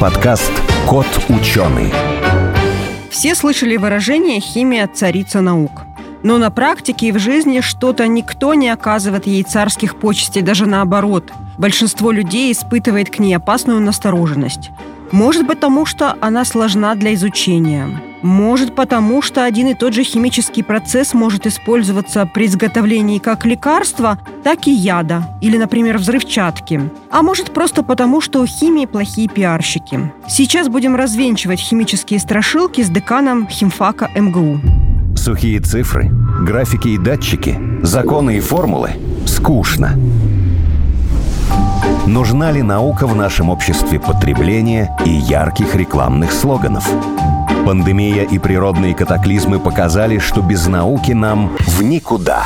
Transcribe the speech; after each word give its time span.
Подкаст 0.00 0.52
«Кот 0.86 1.08
ученый». 1.28 1.92
Все 3.10 3.34
слышали 3.34 3.76
выражение 3.76 4.38
«химия– 4.38 4.88
царица 4.94 5.40
наук». 5.40 5.82
Но 6.22 6.38
на 6.38 6.52
практике 6.52 7.08
и 7.08 7.12
в 7.12 7.18
жизни 7.18 7.60
что-то 7.60 8.06
никто 8.06 8.54
не 8.54 8.68
оказывает 8.68 9.26
ей 9.26 9.42
царских 9.42 9.96
почестей, 9.96 10.42
даже 10.42 10.66
наоборот. 10.66 11.32
Большинство 11.58 12.12
людей 12.12 12.52
испытывает 12.52 13.10
к 13.10 13.18
ней 13.18 13.34
опасную 13.34 13.80
настороженность. 13.80 14.70
Может 15.12 15.46
потому 15.46 15.86
что 15.86 16.16
она 16.20 16.44
сложна 16.44 16.94
для 16.94 17.14
изучения. 17.14 18.02
Может, 18.22 18.74
потому 18.74 19.22
что 19.22 19.44
один 19.44 19.68
и 19.68 19.74
тот 19.74 19.94
же 19.94 20.02
химический 20.02 20.64
процесс 20.64 21.14
может 21.14 21.46
использоваться 21.46 22.26
при 22.26 22.46
изготовлении 22.46 23.18
как 23.18 23.46
лекарства, 23.46 24.18
так 24.42 24.66
и 24.66 24.72
яда, 24.72 25.38
или, 25.40 25.56
например, 25.56 25.98
взрывчатки. 25.98 26.90
А 27.10 27.22
может, 27.22 27.52
просто 27.52 27.82
потому, 27.82 28.20
что 28.20 28.42
у 28.42 28.46
химии 28.46 28.86
плохие 28.86 29.28
пиарщики. 29.28 30.12
Сейчас 30.28 30.68
будем 30.68 30.96
развенчивать 30.96 31.60
химические 31.60 32.18
страшилки 32.18 32.82
с 32.82 32.88
деканом 32.88 33.48
химфака 33.48 34.10
МГУ. 34.16 34.60
Сухие 35.16 35.60
цифры, 35.60 36.10
графики 36.42 36.88
и 36.88 36.98
датчики, 36.98 37.58
законы 37.82 38.38
и 38.38 38.40
формулы– 38.40 38.90
скучно. 39.26 39.96
Нужна 42.08 42.50
ли 42.50 42.62
наука 42.62 43.06
в 43.06 43.14
нашем 43.14 43.50
обществе 43.50 44.00
потребления 44.00 44.96
и 45.04 45.10
ярких 45.10 45.74
рекламных 45.74 46.32
слоганов? 46.32 46.88
Пандемия 47.66 48.22
и 48.24 48.38
природные 48.38 48.94
катаклизмы 48.94 49.58
показали, 49.60 50.18
что 50.18 50.40
без 50.40 50.66
науки 50.68 51.12
нам 51.12 51.54
в 51.58 51.82
никуда. 51.82 52.44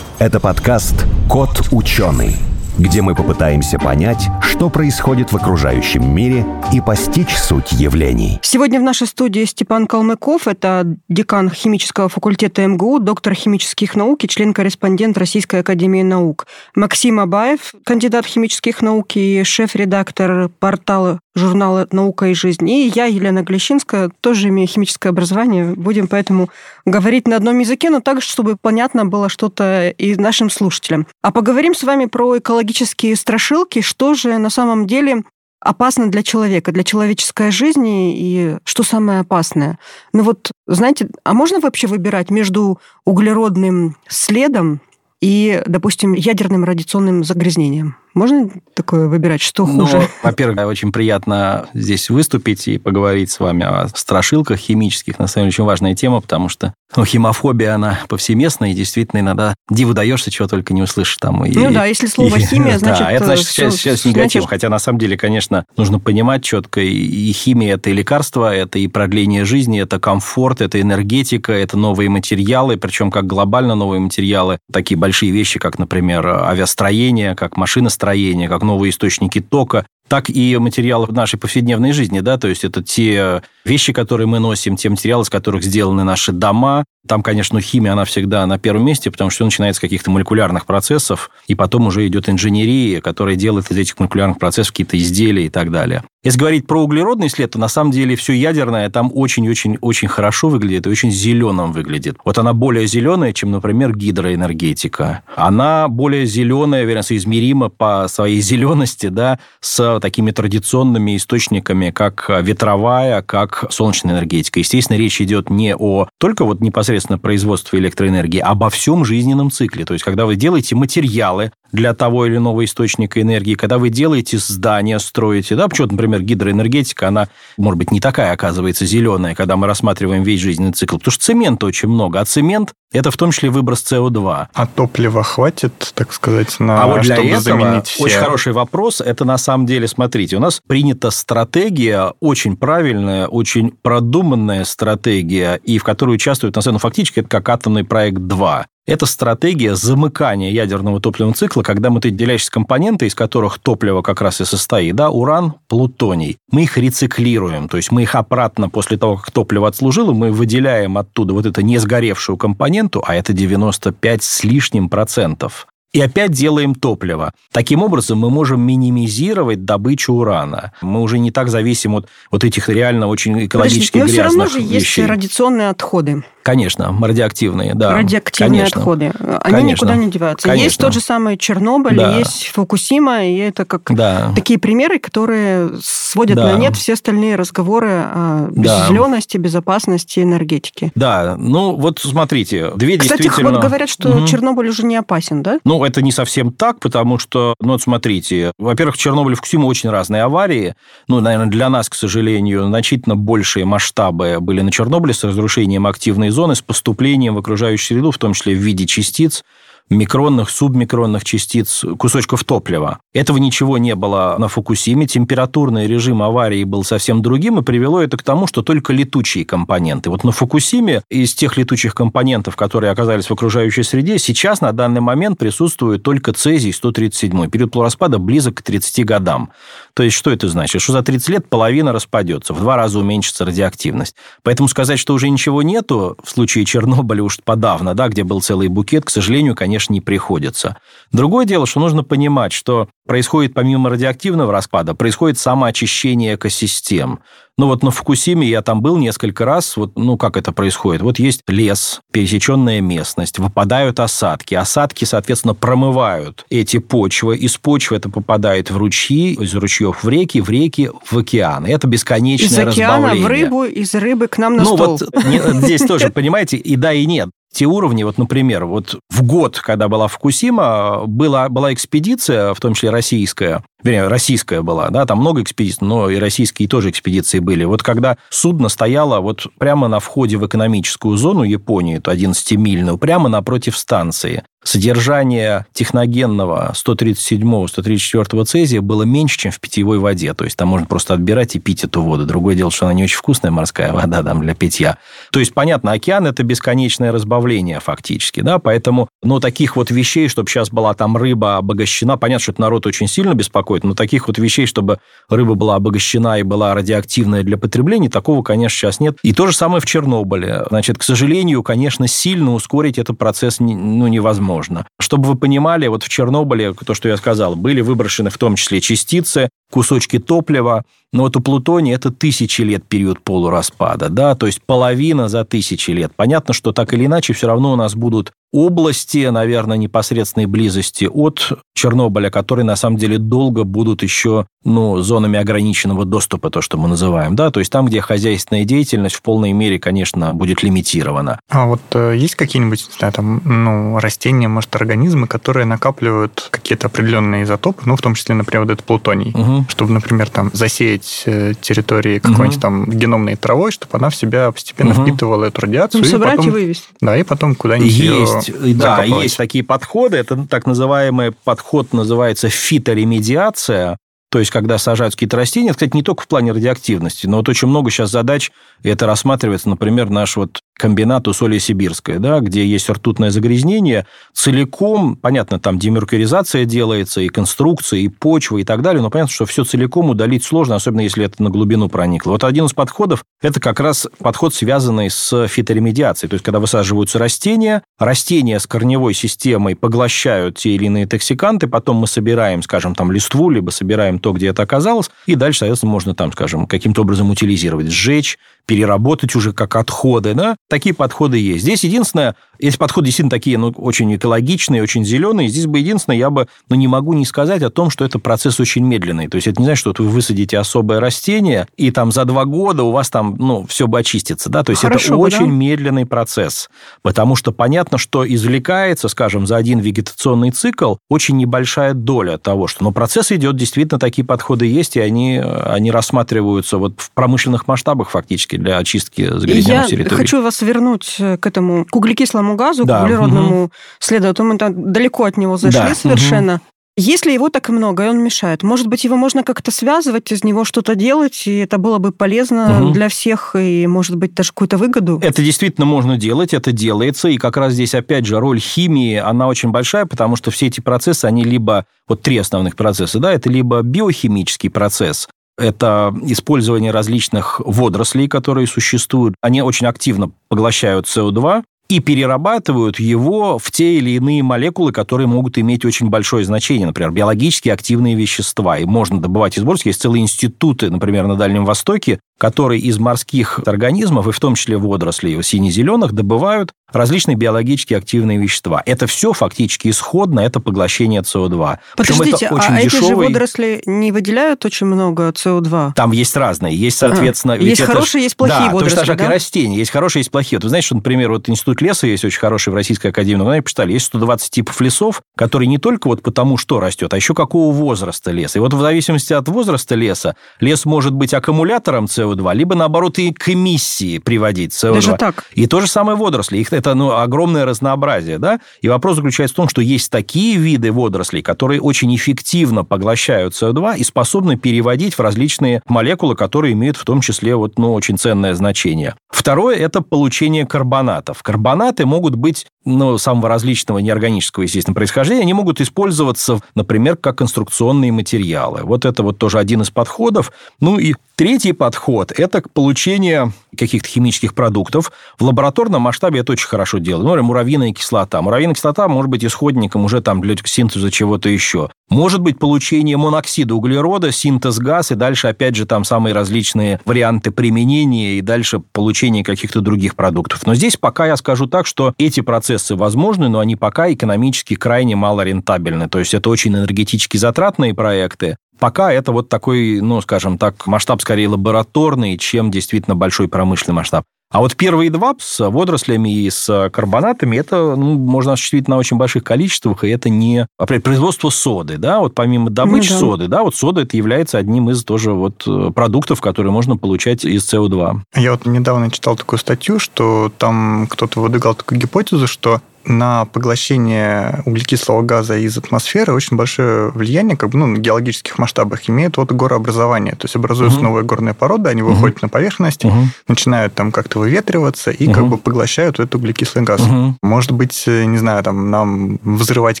Это 0.18 0.40
подкаст 0.40 1.06
«Кот 1.28 1.68
ученый», 1.70 2.34
где 2.78 3.02
мы 3.02 3.14
попытаемся 3.14 3.78
понять, 3.78 4.28
что 4.42 4.70
происходит 4.70 5.32
в 5.32 5.36
окружающем 5.36 6.14
мире 6.14 6.44
и 6.72 6.80
постичь 6.80 7.34
суть 7.36 7.72
явлений. 7.72 8.38
Сегодня 8.42 8.80
в 8.80 8.82
нашей 8.82 9.06
студии 9.06 9.44
Степан 9.44 9.86
Калмыков, 9.86 10.46
это 10.48 10.96
декан 11.08 11.50
химического 11.50 12.08
факультета 12.08 12.66
МГУ, 12.66 12.98
доктор 12.98 13.34
химических 13.34 13.94
наук 13.94 14.24
и 14.24 14.28
член-корреспондент 14.28 15.16
Российской 15.18 15.60
академии 15.60 16.02
наук. 16.02 16.46
Максим 16.74 17.20
Абаев, 17.20 17.74
кандидат 17.84 18.26
химических 18.26 18.82
наук 18.82 19.16
и 19.16 19.42
шеф-редактор 19.44 20.50
портала 20.58 21.20
журнала 21.36 21.86
«Наука 21.92 22.26
и 22.26 22.34
жизнь». 22.34 22.68
И 22.68 22.90
я, 22.94 23.04
Елена 23.04 23.42
Глещинская, 23.42 24.10
тоже 24.20 24.48
имею 24.48 24.66
химическое 24.66 25.10
образование. 25.10 25.74
Будем 25.76 26.08
поэтому 26.08 26.48
говорить 26.84 27.28
на 27.28 27.36
одном 27.36 27.58
языке, 27.58 27.90
но 27.90 28.00
так, 28.00 28.22
чтобы 28.22 28.56
понятно 28.56 29.04
было 29.04 29.28
что-то 29.28 29.90
и 29.90 30.16
нашим 30.16 30.50
слушателям. 30.50 31.06
А 31.22 31.30
поговорим 31.30 31.74
с 31.74 31.82
вами 31.82 32.06
про 32.06 32.38
экологические 32.66 33.14
страшилки, 33.16 33.80
что 33.80 34.14
же 34.14 34.38
на 34.38 34.50
самом 34.50 34.86
деле 34.86 35.22
опасно 35.60 36.10
для 36.10 36.22
человека, 36.22 36.72
для 36.72 36.82
человеческой 36.82 37.50
жизни 37.50 38.16
и 38.18 38.56
что 38.64 38.82
самое 38.82 39.20
опасное. 39.20 39.78
Ну 40.12 40.24
вот, 40.24 40.50
знаете, 40.66 41.08
а 41.24 41.32
можно 41.32 41.60
вообще 41.60 41.86
выбирать 41.86 42.30
между 42.30 42.80
углеродным 43.04 43.96
следом 44.08 44.80
и, 45.20 45.62
допустим, 45.66 46.12
ядерным 46.12 46.64
радиационным 46.64 47.24
загрязнением? 47.24 47.96
Можно 48.16 48.48
такое 48.72 49.08
выбирать, 49.08 49.42
что 49.42 49.66
хуже? 49.66 49.98
Ну, 49.98 50.08
во-первых, 50.22 50.66
очень 50.66 50.90
приятно 50.90 51.68
здесь 51.74 52.08
выступить 52.08 52.66
и 52.66 52.78
поговорить 52.78 53.30
с 53.30 53.38
вами 53.38 53.62
о 53.64 53.88
страшилках 53.94 54.58
химических. 54.58 55.18
На 55.18 55.26
самом 55.26 55.44
деле, 55.44 55.54
очень 55.54 55.64
важная 55.64 55.94
тема, 55.94 56.22
потому 56.22 56.48
что 56.48 56.72
ну, 56.96 57.04
химофобия, 57.04 57.74
она 57.74 57.98
повсеместная, 58.08 58.70
и 58.70 58.74
действительно 58.74 59.20
иногда 59.20 59.54
диву 59.68 59.92
даешься, 59.92 60.30
чего 60.30 60.48
только 60.48 60.72
не 60.72 60.82
услышишь 60.82 61.18
там. 61.18 61.44
И, 61.44 61.52
ну 61.52 61.70
да, 61.72 61.84
если 61.84 62.06
слово 62.06 62.36
и, 62.36 62.40
химия, 62.40 62.78
значит... 62.78 63.04
Да, 63.04 63.12
это 63.12 63.24
значит 63.26 63.48
сейчас, 63.48 63.74
сейчас 63.74 64.04
негатив. 64.06 64.42
Значит... 64.42 64.48
Хотя, 64.48 64.68
на 64.70 64.78
самом 64.78 64.98
деле, 64.98 65.18
конечно, 65.18 65.66
нужно 65.76 65.98
понимать 65.98 66.42
четко, 66.42 66.80
и 66.80 67.32
химия– 67.32 67.74
это 67.76 67.90
и 67.90 67.92
лекарство, 67.92 68.54
это 68.54 68.78
и 68.78 68.88
продление 68.88 69.44
жизни, 69.44 69.82
это 69.82 70.00
комфорт, 70.00 70.62
это 70.62 70.80
энергетика, 70.80 71.52
это 71.52 71.76
новые 71.76 72.08
материалы, 72.08 72.78
причем 72.78 73.10
как 73.10 73.26
глобально 73.26 73.74
новые 73.74 74.00
материалы, 74.00 74.58
такие 74.72 74.96
большие 74.96 75.32
вещи, 75.32 75.58
как, 75.58 75.78
например, 75.78 76.26
авиастроение, 76.26 77.34
как 77.34 77.58
машиностроение, 77.58 78.05
строения, 78.06 78.48
как 78.48 78.62
новые 78.62 78.90
источники 78.90 79.40
тока, 79.40 79.84
так 80.08 80.30
и 80.30 80.56
материалы 80.58 81.06
в 81.06 81.12
нашей 81.12 81.38
повседневной 81.38 81.92
жизни, 81.92 82.20
да, 82.20 82.38
то 82.38 82.48
есть 82.48 82.64
это 82.64 82.82
те 82.82 83.42
вещи, 83.64 83.92
которые 83.92 84.26
мы 84.26 84.38
носим, 84.38 84.76
те 84.76 84.88
материалы, 84.88 85.24
из 85.24 85.30
которых 85.30 85.62
сделаны 85.62 86.04
наши 86.04 86.32
дома. 86.32 86.84
Там, 87.06 87.22
конечно, 87.22 87.60
химия, 87.60 87.92
она 87.92 88.04
всегда 88.04 88.46
на 88.46 88.58
первом 88.58 88.84
месте, 88.84 89.10
потому 89.10 89.30
что 89.30 89.44
начинается 89.44 89.78
с 89.78 89.80
каких-то 89.80 90.10
молекулярных 90.10 90.66
процессов, 90.66 91.30
и 91.46 91.54
потом 91.54 91.86
уже 91.86 92.06
идет 92.06 92.28
инженерия, 92.28 93.00
которая 93.00 93.36
делает 93.36 93.70
из 93.70 93.76
этих 93.76 93.98
молекулярных 93.98 94.38
процессов 94.38 94.72
какие-то 94.72 94.98
изделия 94.98 95.46
и 95.46 95.48
так 95.48 95.70
далее. 95.70 96.02
Если 96.24 96.40
говорить 96.40 96.66
про 96.66 96.82
углеродный 96.82 97.28
след, 97.28 97.52
то 97.52 97.58
на 97.60 97.68
самом 97.68 97.92
деле 97.92 98.16
все 98.16 98.32
ядерное 98.32 98.90
там 98.90 99.12
очень-очень-очень 99.14 100.08
хорошо 100.08 100.48
выглядит 100.48 100.86
и 100.86 100.90
очень 100.90 101.12
зеленым 101.12 101.70
выглядит. 101.70 102.16
Вот 102.24 102.38
она 102.38 102.52
более 102.52 102.88
зеленая, 102.88 103.32
чем, 103.32 103.52
например, 103.52 103.96
гидроэнергетика. 103.96 105.22
Она 105.36 105.86
более 105.86 106.26
зеленая, 106.26 106.84
верно, 106.84 107.02
соизмерима 107.02 107.68
по 107.68 108.08
своей 108.08 108.40
зелености, 108.40 109.06
да, 109.06 109.38
с 109.60 109.95
такими 110.00 110.32
традиционными 110.32 111.16
источниками, 111.16 111.90
как 111.90 112.28
ветровая, 112.42 113.22
как 113.22 113.66
солнечная 113.70 114.14
энергетика. 114.14 114.58
Естественно, 114.58 114.96
речь 114.96 115.20
идет 115.20 115.50
не 115.50 115.74
о 115.76 116.08
только 116.18 116.44
вот 116.44 116.60
непосредственно 116.60 117.18
производстве 117.18 117.78
электроэнергии, 117.78 118.40
а 118.40 118.56
обо 118.56 118.70
всем 118.70 119.04
жизненном 119.04 119.50
цикле. 119.50 119.84
То 119.84 119.92
есть, 119.92 120.04
когда 120.04 120.24
вы 120.24 120.36
делаете 120.36 120.74
материалы 120.74 121.52
для 121.72 121.94
того 121.94 122.26
или 122.26 122.36
иного 122.36 122.64
источника 122.64 123.20
энергии, 123.20 123.54
когда 123.54 123.78
вы 123.78 123.90
делаете 123.90 124.38
здания, 124.38 124.98
строите, 124.98 125.56
да, 125.56 125.68
почему, 125.68 125.88
например, 125.90 126.22
гидроэнергетика, 126.22 127.08
она, 127.08 127.28
может 127.56 127.78
быть, 127.78 127.90
не 127.90 128.00
такая, 128.00 128.32
оказывается, 128.32 128.86
зеленая, 128.86 129.34
когда 129.34 129.56
мы 129.56 129.66
рассматриваем 129.66 130.22
весь 130.22 130.40
жизненный 130.40 130.72
цикл, 130.72 130.98
потому 130.98 131.12
что 131.12 131.24
цемента 131.24 131.66
очень 131.66 131.88
много, 131.88 132.20
а 132.20 132.24
цемент– 132.24 132.72
это 132.92 133.10
в 133.10 133.16
том 133.16 133.30
числе 133.32 133.50
выброс 133.50 133.84
СО2. 133.90 134.46
А 134.52 134.66
топлива 134.66 135.22
хватит, 135.22 135.92
так 135.94 136.12
сказать, 136.12 136.58
на 136.60 136.82
а 136.82 136.86
вот 136.86 137.02
для 137.02 137.16
чтобы 137.16 137.28
этого 137.28 137.42
заменить 137.42 137.86
все... 137.88 138.04
очень 138.04 138.18
хороший 138.18 138.52
вопрос. 138.52 139.00
Это 139.00 139.24
на 139.24 139.38
самом 139.38 139.66
деле, 139.66 139.88
смотрите, 139.88 140.36
у 140.36 140.40
нас 140.40 140.60
принята 140.66 141.10
стратегия, 141.10 142.12
очень 142.20 142.56
правильная, 142.56 143.26
очень 143.26 143.72
продуманная 143.82 144.64
стратегия, 144.64 145.60
и 145.62 145.78
в 145.78 145.84
которой 145.84 146.14
участвуют, 146.14 146.56
на 146.56 146.62
самом 146.62 146.76
деле, 146.76 146.82
фактически, 146.82 147.20
это 147.20 147.28
как 147.28 147.48
атомный 147.48 147.84
проект 147.84 148.18
2. 148.18 148.66
Это 148.86 149.04
стратегия 149.04 149.74
замыкания 149.74 150.50
ядерного 150.52 151.00
топливного 151.00 151.34
цикла, 151.34 151.62
когда 151.62 151.90
мы 151.90 151.98
отделяющиеся 151.98 152.52
компоненты, 152.52 153.06
из 153.06 153.16
которых 153.16 153.58
топливо 153.58 154.00
как 154.00 154.20
раз 154.20 154.40
и 154.40 154.44
состоит, 154.44 154.94
да, 154.94 155.10
уран, 155.10 155.54
плутоний. 155.66 156.38
Мы 156.52 156.62
их 156.62 156.78
рециклируем, 156.78 157.68
то 157.68 157.78
есть 157.78 157.90
мы 157.90 158.04
их 158.04 158.14
обратно 158.14 158.68
после 158.68 158.96
того, 158.96 159.16
как 159.16 159.32
топливо 159.32 159.66
отслужило, 159.66 160.12
мы 160.12 160.30
выделяем 160.30 160.98
оттуда 160.98 161.34
вот 161.34 161.46
эту 161.46 161.62
не 161.62 161.78
сгоревшую 161.78 162.36
компоненту, 162.36 163.02
а 163.04 163.16
это 163.16 163.32
95 163.32 164.22
с 164.22 164.44
лишним 164.44 164.88
процентов 164.88 165.66
и 165.92 166.00
опять 166.00 166.32
делаем 166.32 166.74
топливо. 166.74 167.32
Таким 167.52 167.82
образом, 167.82 168.18
мы 168.18 168.28
можем 168.28 168.60
минимизировать 168.60 169.64
добычу 169.64 170.12
урана. 170.12 170.72
Мы 170.82 171.00
уже 171.00 171.18
не 171.18 171.30
так 171.30 171.48
зависим 171.48 171.94
от 171.94 172.06
вот 172.30 172.44
этих 172.44 172.68
реально 172.68 173.06
очень 173.06 173.46
экологически 173.46 173.92
Подождите, 173.94 174.20
грязных 174.20 174.44
но 174.44 174.44
все 174.46 174.58
равно 174.58 174.68
же 174.68 174.74
вещей. 174.74 175.00
есть 175.00 175.10
радиационные 175.10 175.70
отходы. 175.70 176.22
Конечно, 176.46 176.96
радиоактивные, 177.00 177.74
да. 177.74 177.92
Радиоактивные 177.92 178.60
Конечно. 178.60 178.80
отходы. 178.80 179.12
Они 179.42 179.56
Конечно. 179.56 179.84
никуда 179.84 179.96
не 179.96 180.08
деваются. 180.08 180.46
Конечно. 180.46 180.64
Есть 180.64 180.78
тот 180.78 180.92
же 180.92 181.00
самый 181.00 181.36
Чернобыль, 181.36 181.96
да. 181.96 182.16
есть 182.16 182.52
Фукусима, 182.54 183.24
и 183.24 183.36
это 183.38 183.64
как 183.64 183.92
да. 183.92 184.30
такие 184.36 184.56
примеры, 184.56 185.00
которые 185.00 185.70
сводят 185.82 186.36
да. 186.36 186.52
на 186.52 186.58
нет 186.58 186.76
все 186.76 186.92
остальные 186.92 187.34
разговоры 187.34 187.90
о 187.90 188.48
да. 188.52 188.86
зелености, 188.86 189.38
безопасности, 189.38 190.20
энергетике. 190.20 190.92
Да, 190.94 191.34
ну 191.36 191.74
вот 191.74 191.98
смотрите, 191.98 192.70
две 192.76 192.96
Кстати, 192.96 193.22
действительно... 193.22 193.50
вот 193.50 193.62
говорят, 193.62 193.88
что 193.88 194.10
угу. 194.10 194.24
Чернобыль 194.28 194.68
уже 194.68 194.86
не 194.86 194.94
опасен, 194.94 195.42
да? 195.42 195.58
Ну, 195.64 195.84
это 195.84 196.00
не 196.00 196.12
совсем 196.12 196.52
так, 196.52 196.78
потому 196.78 197.18
что, 197.18 197.56
ну 197.60 197.72
вот 197.72 197.82
смотрите, 197.82 198.52
во-первых, 198.56 198.96
Чернобыль 198.96 199.32
и 199.32 199.34
Фукусима 199.34 199.66
очень 199.66 199.90
разные 199.90 200.22
аварии. 200.22 200.76
Ну, 201.08 201.18
наверное, 201.18 201.48
для 201.48 201.68
нас, 201.70 201.88
к 201.88 201.96
сожалению, 201.96 202.68
значительно 202.68 203.16
большие 203.16 203.64
масштабы 203.64 204.36
были 204.38 204.60
на 204.60 204.70
Чернобыле 204.70 205.12
с 205.12 205.24
разрушением 205.24 205.88
активной 205.88 206.35
зоны 206.36 206.54
с 206.54 206.62
поступлением 206.62 207.34
в 207.34 207.38
окружающую 207.38 207.96
среду, 207.96 208.10
в 208.12 208.18
том 208.18 208.34
числе 208.34 208.54
в 208.54 208.58
виде 208.58 208.86
частиц, 208.86 209.42
микронных, 209.88 210.50
субмикронных 210.50 211.24
частиц, 211.24 211.84
кусочков 211.98 212.44
топлива. 212.44 212.98
Этого 213.14 213.38
ничего 213.38 213.78
не 213.78 213.94
было 213.94 214.36
на 214.38 214.48
Фукусиме. 214.48 215.06
Температурный 215.06 215.86
режим 215.86 216.22
аварии 216.22 216.64
был 216.64 216.82
совсем 216.84 217.22
другим, 217.22 217.58
и 217.58 217.62
привело 217.62 218.02
это 218.02 218.16
к 218.16 218.22
тому, 218.22 218.46
что 218.46 218.62
только 218.62 218.92
летучие 218.92 219.44
компоненты. 219.44 220.10
Вот 220.10 220.24
на 220.24 220.32
Фукусиме 220.32 221.02
из 221.08 221.34
тех 221.34 221.56
летучих 221.56 221.94
компонентов, 221.94 222.56
которые 222.56 222.90
оказались 222.90 223.26
в 223.26 223.32
окружающей 223.32 223.84
среде, 223.84 224.18
сейчас 224.18 224.60
на 224.60 224.72
данный 224.72 225.00
момент 225.00 225.38
присутствует 225.38 226.02
только 226.02 226.32
цезий-137. 226.32 227.48
Период 227.48 227.70
полураспада 227.70 228.18
близок 228.18 228.56
к 228.56 228.62
30 228.62 229.04
годам. 229.04 229.50
То 229.94 230.02
есть, 230.02 230.16
что 230.16 230.30
это 230.30 230.48
значит? 230.48 230.82
Что 230.82 230.92
за 230.92 231.02
30 231.02 231.28
лет 231.28 231.48
половина 231.48 231.92
распадется, 231.92 232.52
в 232.52 232.60
два 232.60 232.76
раза 232.76 232.98
уменьшится 232.98 233.44
радиоактивность. 233.44 234.16
Поэтому 234.42 234.68
сказать, 234.68 234.98
что 234.98 235.14
уже 235.14 235.30
ничего 235.30 235.62
нету, 235.62 236.16
в 236.22 236.30
случае 236.30 236.64
Чернобыля 236.64 237.22
уж 237.22 237.38
подавно, 237.44 237.94
да, 237.94 238.08
где 238.08 238.24
был 238.24 238.40
целый 238.40 238.68
букет, 238.68 239.04
к 239.04 239.10
сожалению, 239.10 239.54
конечно, 239.54 239.75
конечно, 239.76 239.92
не 239.92 240.00
приходится. 240.00 240.76
Другое 241.12 241.44
дело, 241.44 241.66
что 241.66 241.80
нужно 241.80 242.02
понимать, 242.02 242.52
что 242.52 242.88
происходит 243.06 243.52
помимо 243.52 243.90
радиоактивного 243.90 244.50
распада, 244.50 244.94
происходит 244.94 245.38
самоочищение 245.38 246.36
экосистем. 246.36 247.20
Ну 247.58 247.68
вот 247.68 247.82
на 247.82 247.90
Фукусиме 247.90 248.46
я 248.46 248.62
там 248.62 248.80
был 248.80 248.96
несколько 248.96 249.44
раз. 249.44 249.76
Вот, 249.76 249.92
ну 249.96 250.16
как 250.16 250.36
это 250.36 250.52
происходит? 250.52 251.02
Вот 251.02 251.18
есть 251.18 251.42
лес, 251.46 252.00
пересеченная 252.12 252.80
местность, 252.80 253.38
выпадают 253.38 254.00
осадки. 254.00 254.54
Осадки, 254.54 255.04
соответственно, 255.04 255.54
промывают 255.54 256.46
эти 256.50 256.78
почвы. 256.78 257.36
Из 257.36 257.56
почвы 257.58 257.96
это 257.96 258.08
попадает 258.08 258.70
в 258.70 258.76
ручьи, 258.76 259.34
из 259.34 259.54
ручьев 259.54 260.04
в 260.04 260.08
реки, 260.08 260.40
в 260.40 260.48
реки 260.48 260.90
в 261.04 261.18
океан. 261.18 261.66
Это 261.66 261.86
бесконечное 261.86 262.48
из 262.48 262.58
океана 262.58 263.12
разбавление. 263.12 263.24
в 263.24 263.28
рыбу, 263.28 263.64
из 263.64 263.94
рыбы 263.94 264.28
к 264.28 264.38
нам 264.38 264.56
на 264.56 264.64
ну, 264.64 264.76
стол. 264.76 264.98
Вот, 264.98 265.54
здесь 265.62 265.82
тоже, 265.82 266.10
понимаете, 266.14 266.56
и 266.56 266.76
да, 266.76 266.92
и 266.92 267.04
нет 267.06 267.30
те 267.56 267.64
уровни, 267.64 268.02
вот, 268.02 268.18
например, 268.18 268.66
вот 268.66 269.00
в 269.08 269.22
год, 269.22 269.58
когда 269.58 269.88
была 269.88 270.08
Фукусима, 270.08 271.04
была, 271.06 271.48
была 271.48 271.72
экспедиция, 271.72 272.52
в 272.52 272.60
том 272.60 272.74
числе 272.74 272.90
российская, 272.90 273.64
вернее, 273.82 274.08
российская 274.08 274.62
была, 274.62 274.90
да, 274.90 275.06
там 275.06 275.18
много 275.18 275.42
экспедиций, 275.42 275.86
но 275.86 276.10
и 276.10 276.18
российские 276.18 276.68
тоже 276.68 276.90
экспедиции 276.90 277.38
были. 277.38 277.64
Вот 277.64 277.82
когда 277.82 278.16
судно 278.30 278.68
стояло 278.68 279.20
вот 279.20 279.46
прямо 279.58 279.88
на 279.88 280.00
входе 280.00 280.36
в 280.36 280.46
экономическую 280.46 281.16
зону 281.16 281.42
Японии, 281.42 281.98
эту 281.98 282.10
11-мильную, 282.10 282.98
прямо 282.98 283.28
напротив 283.28 283.76
станции, 283.76 284.44
содержание 284.66 285.66
техногенного 285.72 286.72
137-134 286.74 288.44
цезия 288.44 288.80
было 288.80 289.04
меньше, 289.04 289.38
чем 289.38 289.52
в 289.52 289.60
питьевой 289.60 289.98
воде. 289.98 290.34
То 290.34 290.44
есть 290.44 290.56
там 290.56 290.68
можно 290.68 290.86
просто 290.86 291.14
отбирать 291.14 291.54
и 291.56 291.60
пить 291.60 291.84
эту 291.84 292.02
воду. 292.02 292.26
Другое 292.26 292.56
дело, 292.56 292.70
что 292.70 292.86
она 292.86 292.94
не 292.94 293.04
очень 293.04 293.16
вкусная 293.16 293.50
морская 293.50 293.92
вода 293.92 294.22
там 294.22 294.40
для 294.40 294.54
питья. 294.54 294.98
То 295.30 295.38
есть, 295.38 295.54
понятно, 295.54 295.92
океан– 295.92 296.26
это 296.26 296.42
бесконечное 296.42 297.12
разбавление 297.12 297.80
фактически. 297.80 298.40
Да? 298.40 298.58
Поэтому, 298.58 299.08
ну, 299.22 299.40
таких 299.40 299.76
вот 299.76 299.90
вещей, 299.90 300.28
чтобы 300.28 300.50
сейчас 300.50 300.70
была 300.70 300.94
там 300.94 301.16
рыба 301.16 301.56
обогащена, 301.58 302.16
понятно, 302.16 302.42
что 302.42 302.52
это 302.52 302.60
народ 302.60 302.86
очень 302.86 303.08
сильно 303.08 303.34
беспокоит, 303.34 303.65
но 303.84 303.94
таких 303.94 304.28
вот 304.28 304.38
вещей, 304.38 304.66
чтобы 304.66 304.98
рыба 305.28 305.54
была 305.54 305.76
обогащена 305.76 306.38
и 306.38 306.42
была 306.42 306.74
радиоактивная 306.74 307.42
для 307.42 307.56
потребления, 307.56 308.08
такого, 308.08 308.42
конечно, 308.42 308.76
сейчас 308.76 309.00
нет. 309.00 309.18
И 309.22 309.32
то 309.32 309.46
же 309.46 309.54
самое 309.54 309.80
в 309.80 309.86
Чернобыле. 309.86 310.64
Значит, 310.68 310.98
к 310.98 311.02
сожалению, 311.02 311.62
конечно, 311.62 312.06
сильно 312.08 312.52
ускорить 312.52 312.98
этот 312.98 313.18
процесс 313.18 313.60
ну, 313.60 314.06
невозможно 314.08 314.56
можно. 314.56 314.86
Чтобы 315.00 315.28
вы 315.28 315.36
понимали, 315.36 315.86
вот 315.88 316.02
в 316.02 316.08
Чернобыле, 316.08 316.72
то, 316.72 316.94
что 316.94 317.08
я 317.08 317.16
сказал, 317.16 317.56
были 317.56 317.80
выброшены 317.80 318.30
в 318.30 318.38
том 318.38 318.56
числе 318.56 318.80
частицы, 318.80 319.50
кусочки 319.70 320.18
топлива, 320.18 320.84
но 321.12 321.22
вот 321.22 321.36
у 321.36 321.40
плутония 321.40 321.94
это 321.94 322.10
тысячи 322.10 322.62
лет 322.62 322.84
период 322.86 323.20
полураспада, 323.20 324.08
да, 324.08 324.34
то 324.34 324.46
есть 324.46 324.60
половина 324.64 325.28
за 325.28 325.44
тысячи 325.44 325.90
лет. 325.90 326.12
Понятно, 326.14 326.52
что 326.52 326.72
так 326.72 326.92
или 326.92 327.06
иначе 327.06 327.32
все 327.32 327.46
равно 327.46 327.72
у 327.72 327.76
нас 327.76 327.94
будут 327.94 328.32
области, 328.52 329.26
наверное, 329.28 329.76
непосредственной 329.76 330.46
близости 330.46 331.08
от 331.12 331.52
Чернобыля, 331.74 332.30
которые 332.30 332.64
на 332.64 332.76
самом 332.76 332.96
деле 332.96 333.18
долго 333.18 333.64
будут 333.64 334.02
еще 334.02 334.46
ну, 334.64 334.98
зонами 334.98 335.38
ограниченного 335.38 336.04
доступа, 336.04 336.50
то, 336.50 336.60
что 336.60 336.76
мы 336.76 336.88
называем, 336.88 337.36
да, 337.36 337.50
то 337.50 337.60
есть 337.60 337.70
там, 337.70 337.86
где 337.86 338.00
хозяйственная 338.00 338.64
деятельность 338.64 339.14
в 339.14 339.22
полной 339.22 339.52
мере, 339.52 339.78
конечно, 339.78 340.34
будет 340.34 340.62
лимитирована. 340.62 341.38
А 341.48 341.66
вот 341.66 341.82
э, 341.92 342.16
есть 342.16 342.34
какие-нибудь, 342.34 342.88
знаю, 342.98 343.12
там, 343.12 343.42
ну, 343.44 343.98
растения, 343.98 344.48
может, 344.48 344.74
организмы, 344.74 345.28
которые 345.28 345.66
накапливают 345.66 346.48
какие-то 346.50 346.88
определенные 346.88 347.44
изотопы, 347.44 347.82
ну, 347.86 347.96
в 347.96 348.02
том 348.02 348.14
числе, 348.14 348.34
например, 348.34 348.64
вот 348.64 348.72
этот 348.72 348.84
плутоний, 348.84 349.30
угу. 349.30 349.55
Чтобы, 349.68 349.92
например, 349.92 350.28
там, 350.28 350.50
засеять 350.52 351.22
э, 351.26 351.54
территории 351.60 352.18
какой-нибудь 352.18 352.56
угу. 352.56 352.60
там 352.60 352.90
геномной 352.90 353.36
травой, 353.36 353.72
чтобы 353.72 353.96
она 353.98 354.10
в 354.10 354.16
себя 354.16 354.50
постепенно 354.52 354.92
угу. 354.92 355.02
впитывала 355.02 355.44
эту 355.44 355.62
радиацию. 355.62 356.02
Ну, 356.02 356.08
собрать 356.08 356.34
и, 356.34 356.36
потом, 356.36 356.48
и 356.48 356.52
вывести. 356.52 356.88
Да, 357.00 357.16
и 357.16 357.22
потом 357.22 357.54
куда-нибудь 357.54 357.92
есть, 357.92 358.48
ее 358.48 358.74
Да, 358.74 359.04
есть 359.04 359.36
такие 359.36 359.64
подходы. 359.64 360.16
Это 360.16 360.46
так 360.48 360.66
называемый 360.66 361.32
подход 361.32 361.92
называется 361.92 362.48
фиторемедиация. 362.48 363.98
То 364.30 364.40
есть, 364.40 364.50
когда 364.50 364.76
сажают 364.76 365.14
какие-то 365.14 365.36
растения, 365.36 365.72
кстати, 365.72 365.94
не 365.94 366.02
только 366.02 366.24
в 366.24 366.28
плане 366.28 366.52
радиоактивности, 366.52 367.26
но 367.26 367.38
вот 367.38 367.48
очень 367.48 367.68
много 367.68 367.90
сейчас 367.90 368.10
задач, 368.10 368.50
и 368.82 368.88
это 368.88 369.06
рассматривается, 369.06 369.68
например, 369.68 370.10
наш 370.10 370.36
вот 370.36 370.60
комбинат 370.78 371.26
Усолье 371.28 371.58
Сибирское, 371.58 372.18
да, 372.18 372.40
где 372.40 372.66
есть 372.66 372.88
ртутное 372.90 373.30
загрязнение, 373.30 374.06
целиком, 374.32 375.16
понятно, 375.16 375.58
там 375.58 375.78
демеркуризация 375.78 376.64
делается, 376.64 377.20
и 377.20 377.28
конструкция, 377.28 378.00
и 378.00 378.08
почва, 378.08 378.58
и 378.58 378.64
так 378.64 378.82
далее, 378.82 379.02
но 379.02 379.10
понятно, 379.10 379.32
что 379.32 379.46
все 379.46 379.64
целиком 379.64 380.10
удалить 380.10 380.44
сложно, 380.44 380.74
особенно 380.74 381.00
если 381.00 381.24
это 381.24 381.42
на 381.42 381.50
глубину 381.50 381.88
проникло. 381.88 382.32
Вот 382.32 382.44
один 382.44 382.66
из 382.66 382.72
подходов– 382.72 383.24
это 383.40 383.60
как 383.60 383.80
раз 383.80 384.06
подход, 384.18 384.54
связанный 384.54 385.10
с 385.10 385.48
фиторемедиацией, 385.48 386.28
то 386.28 386.34
есть, 386.34 386.44
когда 386.44 386.60
высаживаются 386.60 387.18
растения, 387.18 387.82
растения 387.98 388.60
с 388.60 388.66
корневой 388.66 389.14
системой 389.14 389.74
поглощают 389.76 390.58
те 390.58 390.70
или 390.70 390.84
иные 390.86 391.06
токсиканты, 391.06 391.66
потом 391.66 391.96
мы 391.96 392.06
собираем, 392.06 392.62
скажем, 392.62 392.94
там 392.94 393.10
листву, 393.10 393.50
либо 393.50 393.70
собираем 393.70 394.18
то, 394.18 394.32
где 394.32 394.48
это 394.48 394.62
оказалось, 394.62 395.10
и 395.26 395.34
дальше, 395.34 395.60
соответственно, 395.60 395.92
можно 395.92 396.14
там, 396.14 396.32
скажем, 396.32 396.66
каким-то 396.66 397.02
образом 397.02 397.30
утилизировать, 397.30 397.90
сжечь, 397.90 398.38
переработать 398.66 399.34
уже 399.36 399.52
как 399.52 399.76
отходы, 399.76 400.34
да, 400.34 400.56
такие 400.68 400.94
подходы 400.94 401.38
есть. 401.38 401.62
Здесь 401.62 401.84
единственное, 401.84 402.34
эти 402.58 402.76
подходы 402.76 403.06
действительно 403.06 403.30
такие, 403.30 403.58
ну, 403.58 403.72
очень 403.76 404.14
экологичные, 404.14 404.82
очень 404.82 405.04
зеленые, 405.04 405.48
здесь 405.48 405.66
бы 405.66 405.78
единственное, 405.78 406.18
я 406.18 406.30
бы, 406.30 406.48
ну, 406.68 406.76
не 406.76 406.88
могу 406.88 407.12
не 407.12 407.24
сказать 407.24 407.62
о 407.62 407.70
том, 407.70 407.90
что 407.90 408.04
это 408.04 408.18
процесс 408.18 408.58
очень 408.58 408.84
медленный. 408.84 409.28
То 409.28 409.36
есть 409.36 409.46
это 409.46 409.60
не 409.60 409.66
значит, 409.66 409.80
что 409.80 409.90
вот 409.90 410.00
вы 410.00 410.08
высадите 410.08 410.58
особое 410.58 411.00
растение, 411.00 411.68
и 411.76 411.90
там 411.90 412.10
за 412.10 412.24
два 412.24 412.44
года 412.44 412.82
у 412.82 412.90
вас 412.90 413.08
там, 413.08 413.36
ну, 413.38 413.64
все 413.68 413.86
бы 413.86 414.00
очистится, 414.00 414.50
да, 414.50 414.64
то 414.64 414.70
есть 414.70 414.82
Хорошо 414.82 415.06
это 415.06 415.16
бы, 415.16 415.22
очень 415.22 415.46
да? 415.46 415.52
медленный 415.52 416.06
процесс, 416.06 416.68
потому 417.02 417.36
что 417.36 417.52
понятно, 417.52 417.98
что 417.98 418.26
извлекается, 418.26 419.08
скажем, 419.08 419.46
за 419.46 419.56
один 419.56 419.78
вегетационный 419.78 420.50
цикл 420.50 420.96
очень 421.08 421.36
небольшая 421.36 421.94
доля 421.94 422.38
того, 422.38 422.66
что, 422.66 422.82
но 422.82 422.90
процесс 422.90 423.30
идет, 423.30 423.56
действительно 423.56 424.00
такие 424.00 424.24
подходы 424.24 424.66
есть, 424.66 424.96
и 424.96 425.00
они, 425.00 425.38
они 425.38 425.92
рассматриваются 425.92 426.78
вот 426.78 427.00
в 427.00 427.10
промышленных 427.12 427.68
масштабах 427.68 428.10
фактически 428.10 428.55
для 428.56 428.78
очистки 428.78 429.22
загрязненных 429.22 429.86
территорий. 429.86 430.10
Я 430.10 430.16
хочу 430.16 430.42
вас 430.42 430.62
вернуть 430.62 431.16
э, 431.18 431.36
к 431.36 431.46
этому 431.46 431.84
к 431.84 431.94
углекислому 431.96 432.56
газу, 432.56 432.84
да. 432.84 433.00
к 433.00 433.04
углеродному 433.04 433.64
угу. 433.64 433.72
следу. 433.98 434.28
А 434.28 434.34
то 434.34 434.42
мы 434.44 434.58
там 434.58 434.92
далеко 434.92 435.24
от 435.24 435.36
него 435.36 435.56
зашли 435.56 435.80
да. 435.80 435.94
совершенно. 435.94 436.54
Угу. 436.54 436.62
Если 436.98 437.30
его 437.30 437.50
так 437.50 437.68
много, 437.68 438.06
и 438.06 438.08
он 438.08 438.24
мешает, 438.24 438.62
может 438.62 438.86
быть, 438.86 439.04
его 439.04 439.16
можно 439.16 439.42
как-то 439.42 439.70
связывать, 439.70 440.32
из 440.32 440.44
него 440.44 440.64
что-то 440.64 440.94
делать, 440.94 441.46
и 441.46 441.58
это 441.58 441.76
было 441.76 441.98
бы 441.98 442.10
полезно 442.10 442.84
угу. 442.84 442.92
для 442.94 443.10
всех, 443.10 443.54
и, 443.54 443.86
может 443.86 444.16
быть, 444.16 444.32
даже 444.32 444.48
какую-то 444.48 444.78
выгоду? 444.78 445.20
Это 445.22 445.42
действительно 445.42 445.84
можно 445.84 446.16
делать, 446.16 446.54
это 446.54 446.72
делается, 446.72 447.28
и 447.28 447.36
как 447.36 447.58
раз 447.58 447.74
здесь, 447.74 447.94
опять 447.94 448.24
же, 448.24 448.40
роль 448.40 448.60
химии, 448.60 449.16
она 449.16 449.46
очень 449.46 449.72
большая, 449.72 450.06
потому 450.06 450.36
что 450.36 450.50
все 450.50 450.68
эти 450.68 450.80
процессы, 450.80 451.26
они 451.26 451.44
либо, 451.44 451.84
вот 452.08 452.22
три 452.22 452.38
основных 452.38 452.76
процесса, 452.76 453.18
да, 453.18 453.30
это 453.30 453.50
либо 453.50 453.82
биохимический 453.82 454.70
процесс, 454.70 455.28
это 455.58 456.14
использование 456.22 456.90
различных 456.90 457.60
водорослей, 457.64 458.28
которые 458.28 458.66
существуют. 458.66 459.34
Они 459.40 459.62
очень 459.62 459.86
активно 459.86 460.30
поглощают 460.48 461.06
СО2, 461.06 461.62
и 461.88 462.00
перерабатывают 462.00 462.98
его 462.98 463.58
в 463.58 463.70
те 463.70 463.98
или 463.98 464.10
иные 464.10 464.42
молекулы, 464.42 464.92
которые 464.92 465.28
могут 465.28 465.56
иметь 465.58 465.84
очень 465.84 466.08
большое 466.08 466.44
значение, 466.44 466.86
например, 466.86 467.12
биологически 467.12 467.68
активные 467.68 468.16
вещества. 468.16 468.78
И 468.78 468.84
можно 468.84 469.20
добывать 469.20 469.56
из 469.56 469.62
Борска. 469.62 469.90
Есть 469.90 470.00
целые 470.00 470.22
институты, 470.22 470.90
например, 470.90 471.26
на 471.26 471.36
Дальнем 471.36 471.64
Востоке, 471.64 472.18
которые 472.38 472.80
из 472.80 472.98
морских 472.98 473.60
организмов, 473.66 474.28
и 474.28 474.32
в 474.32 474.40
том 474.40 474.54
числе 474.54 474.76
водорослей 474.76 475.42
сине-зеленых, 475.42 476.12
добывают 476.12 476.72
различные 476.92 477.36
биологически 477.36 477.94
активные 477.94 478.38
вещества. 478.38 478.82
Это 478.86 479.06
все 479.06 479.32
фактически 479.32 479.88
исходно, 479.88 480.40
это 480.40 480.60
поглощение 480.60 481.22
СО2. 481.22 481.78
Подождите, 481.96 482.46
это 482.46 482.54
очень 482.54 482.74
а 482.74 482.82
дешевый... 482.82 482.86
эти 482.86 483.08
же 483.08 483.16
водоросли 483.16 483.82
не 483.86 484.12
выделяют 484.12 484.64
очень 484.64 484.86
много 484.86 485.28
СО2? 485.30 485.92
Там 485.94 486.12
есть 486.12 486.36
разные. 486.36 486.76
Есть, 486.76 486.98
соответственно... 486.98 487.54
А, 487.54 487.56
есть 487.56 487.82
хорошие, 487.82 488.22
есть 488.22 488.36
плохие 488.36 488.58
да, 488.58 488.72
водоросли, 488.72 488.96
точно 488.96 489.06
так 489.06 489.18
да? 489.18 489.24
и 489.24 489.28
растения. 489.28 489.76
Есть 489.76 489.90
хорошие, 489.90 490.20
есть 490.20 490.30
плохие. 490.30 490.56
Вот 490.58 490.64
вы 490.64 490.68
знаете, 490.68 490.86
что, 490.86 490.94
например, 490.96 491.30
вот 491.30 491.48
Институт 491.48 491.82
леса 491.82 492.06
есть 492.06 492.24
очень 492.24 492.38
хороший 492.38 492.72
в 492.72 492.74
Российской 492.74 493.08
Академии, 493.08 493.38
но 493.38 493.50
они 493.50 493.62
посчитали, 493.62 493.92
есть 493.92 494.06
120 494.06 494.50
типов 494.50 494.80
лесов, 494.80 495.22
которые 495.36 495.66
не 495.68 495.78
только 495.78 496.06
вот 496.08 496.22
потому, 496.22 496.56
что 496.56 496.80
растет, 496.80 497.12
а 497.12 497.16
еще 497.16 497.34
какого 497.34 497.74
возраста 497.74 498.30
леса. 498.30 498.58
И 498.58 498.60
вот 498.60 498.72
в 498.72 498.80
зависимости 498.80 499.32
от 499.32 499.48
возраста 499.48 499.96
леса, 499.96 500.36
лес 500.60 500.84
может 500.84 501.12
быть 501.12 501.34
аккумулятором 501.34 502.04
СО2, 502.04 502.25
либо, 502.34 502.74
наоборот, 502.74 503.18
и 503.18 503.32
к 503.32 503.48
эмиссии 503.48 504.18
приводить 504.18 504.72
СО2. 504.72 504.94
Даже 504.94 505.16
так? 505.16 505.44
И 505.54 505.66
то 505.66 505.80
же 505.80 505.86
самое 505.86 506.16
водоросли. 506.16 506.58
Их 506.58 506.72
это 506.72 506.94
ну, 506.94 507.12
огромное 507.12 507.64
разнообразие, 507.64 508.38
да? 508.38 508.60
И 508.80 508.88
вопрос 508.88 509.16
заключается 509.16 509.54
в 509.54 509.56
том, 509.56 509.68
что 509.68 509.80
есть 509.80 510.10
такие 510.10 510.56
виды 510.56 510.92
водорослей, 510.92 511.42
которые 511.42 511.80
очень 511.80 512.14
эффективно 512.14 512.84
поглощают 512.84 513.54
СО2 513.54 513.98
и 513.98 514.04
способны 514.04 514.56
переводить 514.56 515.14
в 515.14 515.20
различные 515.20 515.82
молекулы, 515.86 516.34
которые 516.34 516.72
имеют 516.72 516.96
в 516.96 517.04
том 517.04 517.20
числе 517.20 517.56
вот, 517.56 517.78
ну, 517.78 517.92
очень 517.92 518.18
ценное 518.18 518.54
значение. 518.54 519.14
Второе– 519.28 519.76
это 519.78 520.00
получение 520.00 520.66
карбонатов. 520.66 521.42
Карбонаты 521.42 522.06
могут 522.06 522.36
быть 522.36 522.66
ну, 522.86 523.18
самого 523.18 523.48
различного 523.48 523.98
неорганического, 523.98 524.62
естественно, 524.62 524.94
происхождения, 524.94 525.42
они 525.42 525.52
могут 525.52 525.80
использоваться, 525.80 526.60
например, 526.74 527.16
как 527.16 527.38
конструкционные 527.38 528.12
материалы. 528.12 528.80
Вот 528.84 529.04
это 529.04 529.22
вот 529.22 529.38
тоже 529.38 529.58
один 529.58 529.82
из 529.82 529.90
подходов. 529.90 530.52
Ну 530.80 530.98
и 530.98 531.14
Третий 531.38 531.72
подход– 531.72 532.32
это 532.36 532.62
получение 532.72 533.52
каких-то 533.76 534.08
химических 534.08 534.54
продуктов. 534.54 535.12
В 535.38 535.44
лабораторном 535.44 536.00
масштабе 536.00 536.40
это 536.40 536.52
очень 536.52 536.66
хорошо 536.66 536.96
делают. 536.96 537.24
Ну, 537.24 537.28
например, 537.28 537.48
муравьиная 537.48 537.92
кислота. 537.92 538.40
Муравьиная 538.40 538.74
кислота 538.74 539.06
может 539.06 539.30
быть 539.30 539.44
исходником 539.44 540.06
уже 540.06 540.22
там 540.22 540.40
для 540.40 540.56
синтеза 540.64 541.10
чего-то 541.10 541.50
еще. 541.50 541.90
Может 542.08 542.40
быть 542.40 542.58
получение 542.58 543.18
моноксида 543.18 543.74
углерода, 543.74 544.32
синтез 544.32 544.78
газ, 544.78 545.12
и 545.12 545.14
дальше, 545.14 545.48
опять 545.48 545.76
же, 545.76 545.84
там 545.84 546.04
самые 546.04 546.32
различные 546.32 547.00
варианты 547.04 547.50
применения, 547.50 548.38
и 548.38 548.40
дальше 548.40 548.80
получение 548.92 549.44
каких-то 549.44 549.82
других 549.82 550.14
продуктов. 550.14 550.66
Но 550.66 550.74
здесь 550.74 550.96
пока 550.96 551.26
я 551.26 551.36
скажу 551.36 551.66
так, 551.66 551.86
что 551.86 552.14
эти 552.16 552.40
процессы 552.40 552.96
возможны, 552.96 553.50
но 553.50 553.58
они 553.58 553.76
пока 553.76 554.10
экономически 554.10 554.74
крайне 554.74 555.16
мало 555.16 555.42
рентабельны. 555.42 556.08
То 556.08 556.18
есть 556.18 556.32
это 556.32 556.48
очень 556.48 556.74
энергетически 556.74 557.36
затратные 557.36 557.92
проекты, 557.92 558.56
Пока 558.78 559.12
это 559.12 559.32
вот 559.32 559.48
такой, 559.48 560.00
ну, 560.00 560.20
скажем 560.20 560.58
так, 560.58 560.86
масштаб 560.86 561.20
скорее 561.20 561.48
лабораторный, 561.48 562.36
чем 562.38 562.70
действительно 562.70 563.16
большой 563.16 563.48
промышленный 563.48 563.94
масштаб. 563.94 564.24
А 564.48 564.60
вот 564.60 564.76
первые 564.76 565.10
два 565.10 565.34
с 565.38 565.58
водорослями 565.68 566.32
и 566.32 566.48
с 566.50 566.88
карбонатами, 566.90 567.56
это 567.56 567.96
ну, 567.96 568.14
можно 568.16 568.52
осуществить 568.52 568.86
на 568.86 568.96
очень 568.96 569.16
больших 569.16 569.42
количествах, 569.42 570.04
и 570.04 570.08
это 570.08 570.28
не 570.28 570.68
производство 570.78 571.50
соды, 571.50 571.98
да, 571.98 572.20
вот 572.20 572.34
помимо 572.34 572.70
добычи 572.70 573.10
ну, 573.10 573.14
да. 573.14 573.20
соды, 573.20 573.48
да, 573.48 573.62
вот 573.64 573.74
сода 573.74 574.02
это 574.02 574.16
является 574.16 574.58
одним 574.58 574.88
из 574.90 575.02
тоже 575.02 575.32
вот 575.32 575.64
э, 575.66 575.90
продуктов, 575.92 576.40
которые 576.40 576.72
можно 576.72 576.96
получать 576.96 577.44
из 577.44 577.68
СО2. 577.68 578.20
Я 578.36 578.52
вот 578.52 578.66
недавно 578.66 579.10
читал 579.10 579.34
такую 579.34 579.58
статью, 579.58 579.98
что 579.98 580.52
там 580.56 581.08
кто-то 581.10 581.40
выдвигал 581.40 581.74
такую 581.74 582.00
гипотезу, 582.00 582.46
что 582.46 582.80
на 583.06 583.44
поглощение 583.46 584.62
углекислого 584.66 585.22
газа 585.22 585.56
из 585.56 585.76
атмосферы 585.78 586.32
очень 586.32 586.56
большое 586.56 587.10
влияние, 587.10 587.56
как 587.56 587.70
бы, 587.70 587.78
ну, 587.78 587.86
на 587.86 587.98
геологических 587.98 588.58
масштабах 588.58 589.08
имеет 589.08 589.36
вот 589.36 589.52
горообразование. 589.52 590.34
То 590.34 590.44
есть 590.44 590.56
образуются 590.56 590.98
угу. 590.98 591.06
новые 591.06 591.24
горные 591.24 591.54
породы, 591.54 591.90
они 591.90 592.02
выходят 592.02 592.38
угу. 592.38 592.46
на 592.46 592.48
поверхность, 592.48 593.04
угу. 593.04 593.16
начинают 593.48 593.94
там 593.94 594.12
как-то 594.12 594.38
выветриваться 594.40 595.10
и 595.10 595.26
угу. 595.26 595.34
как 595.34 595.46
бы 595.48 595.58
поглощают 595.58 596.18
этот 596.18 596.34
углекислый 596.34 596.84
газ. 596.84 597.00
Угу. 597.00 597.36
Может 597.42 597.72
быть, 597.72 598.04
э, 598.06 598.24
не 598.24 598.38
знаю, 598.38 598.62
там 598.62 598.90
нам 598.90 599.38
взрывать 599.42 600.00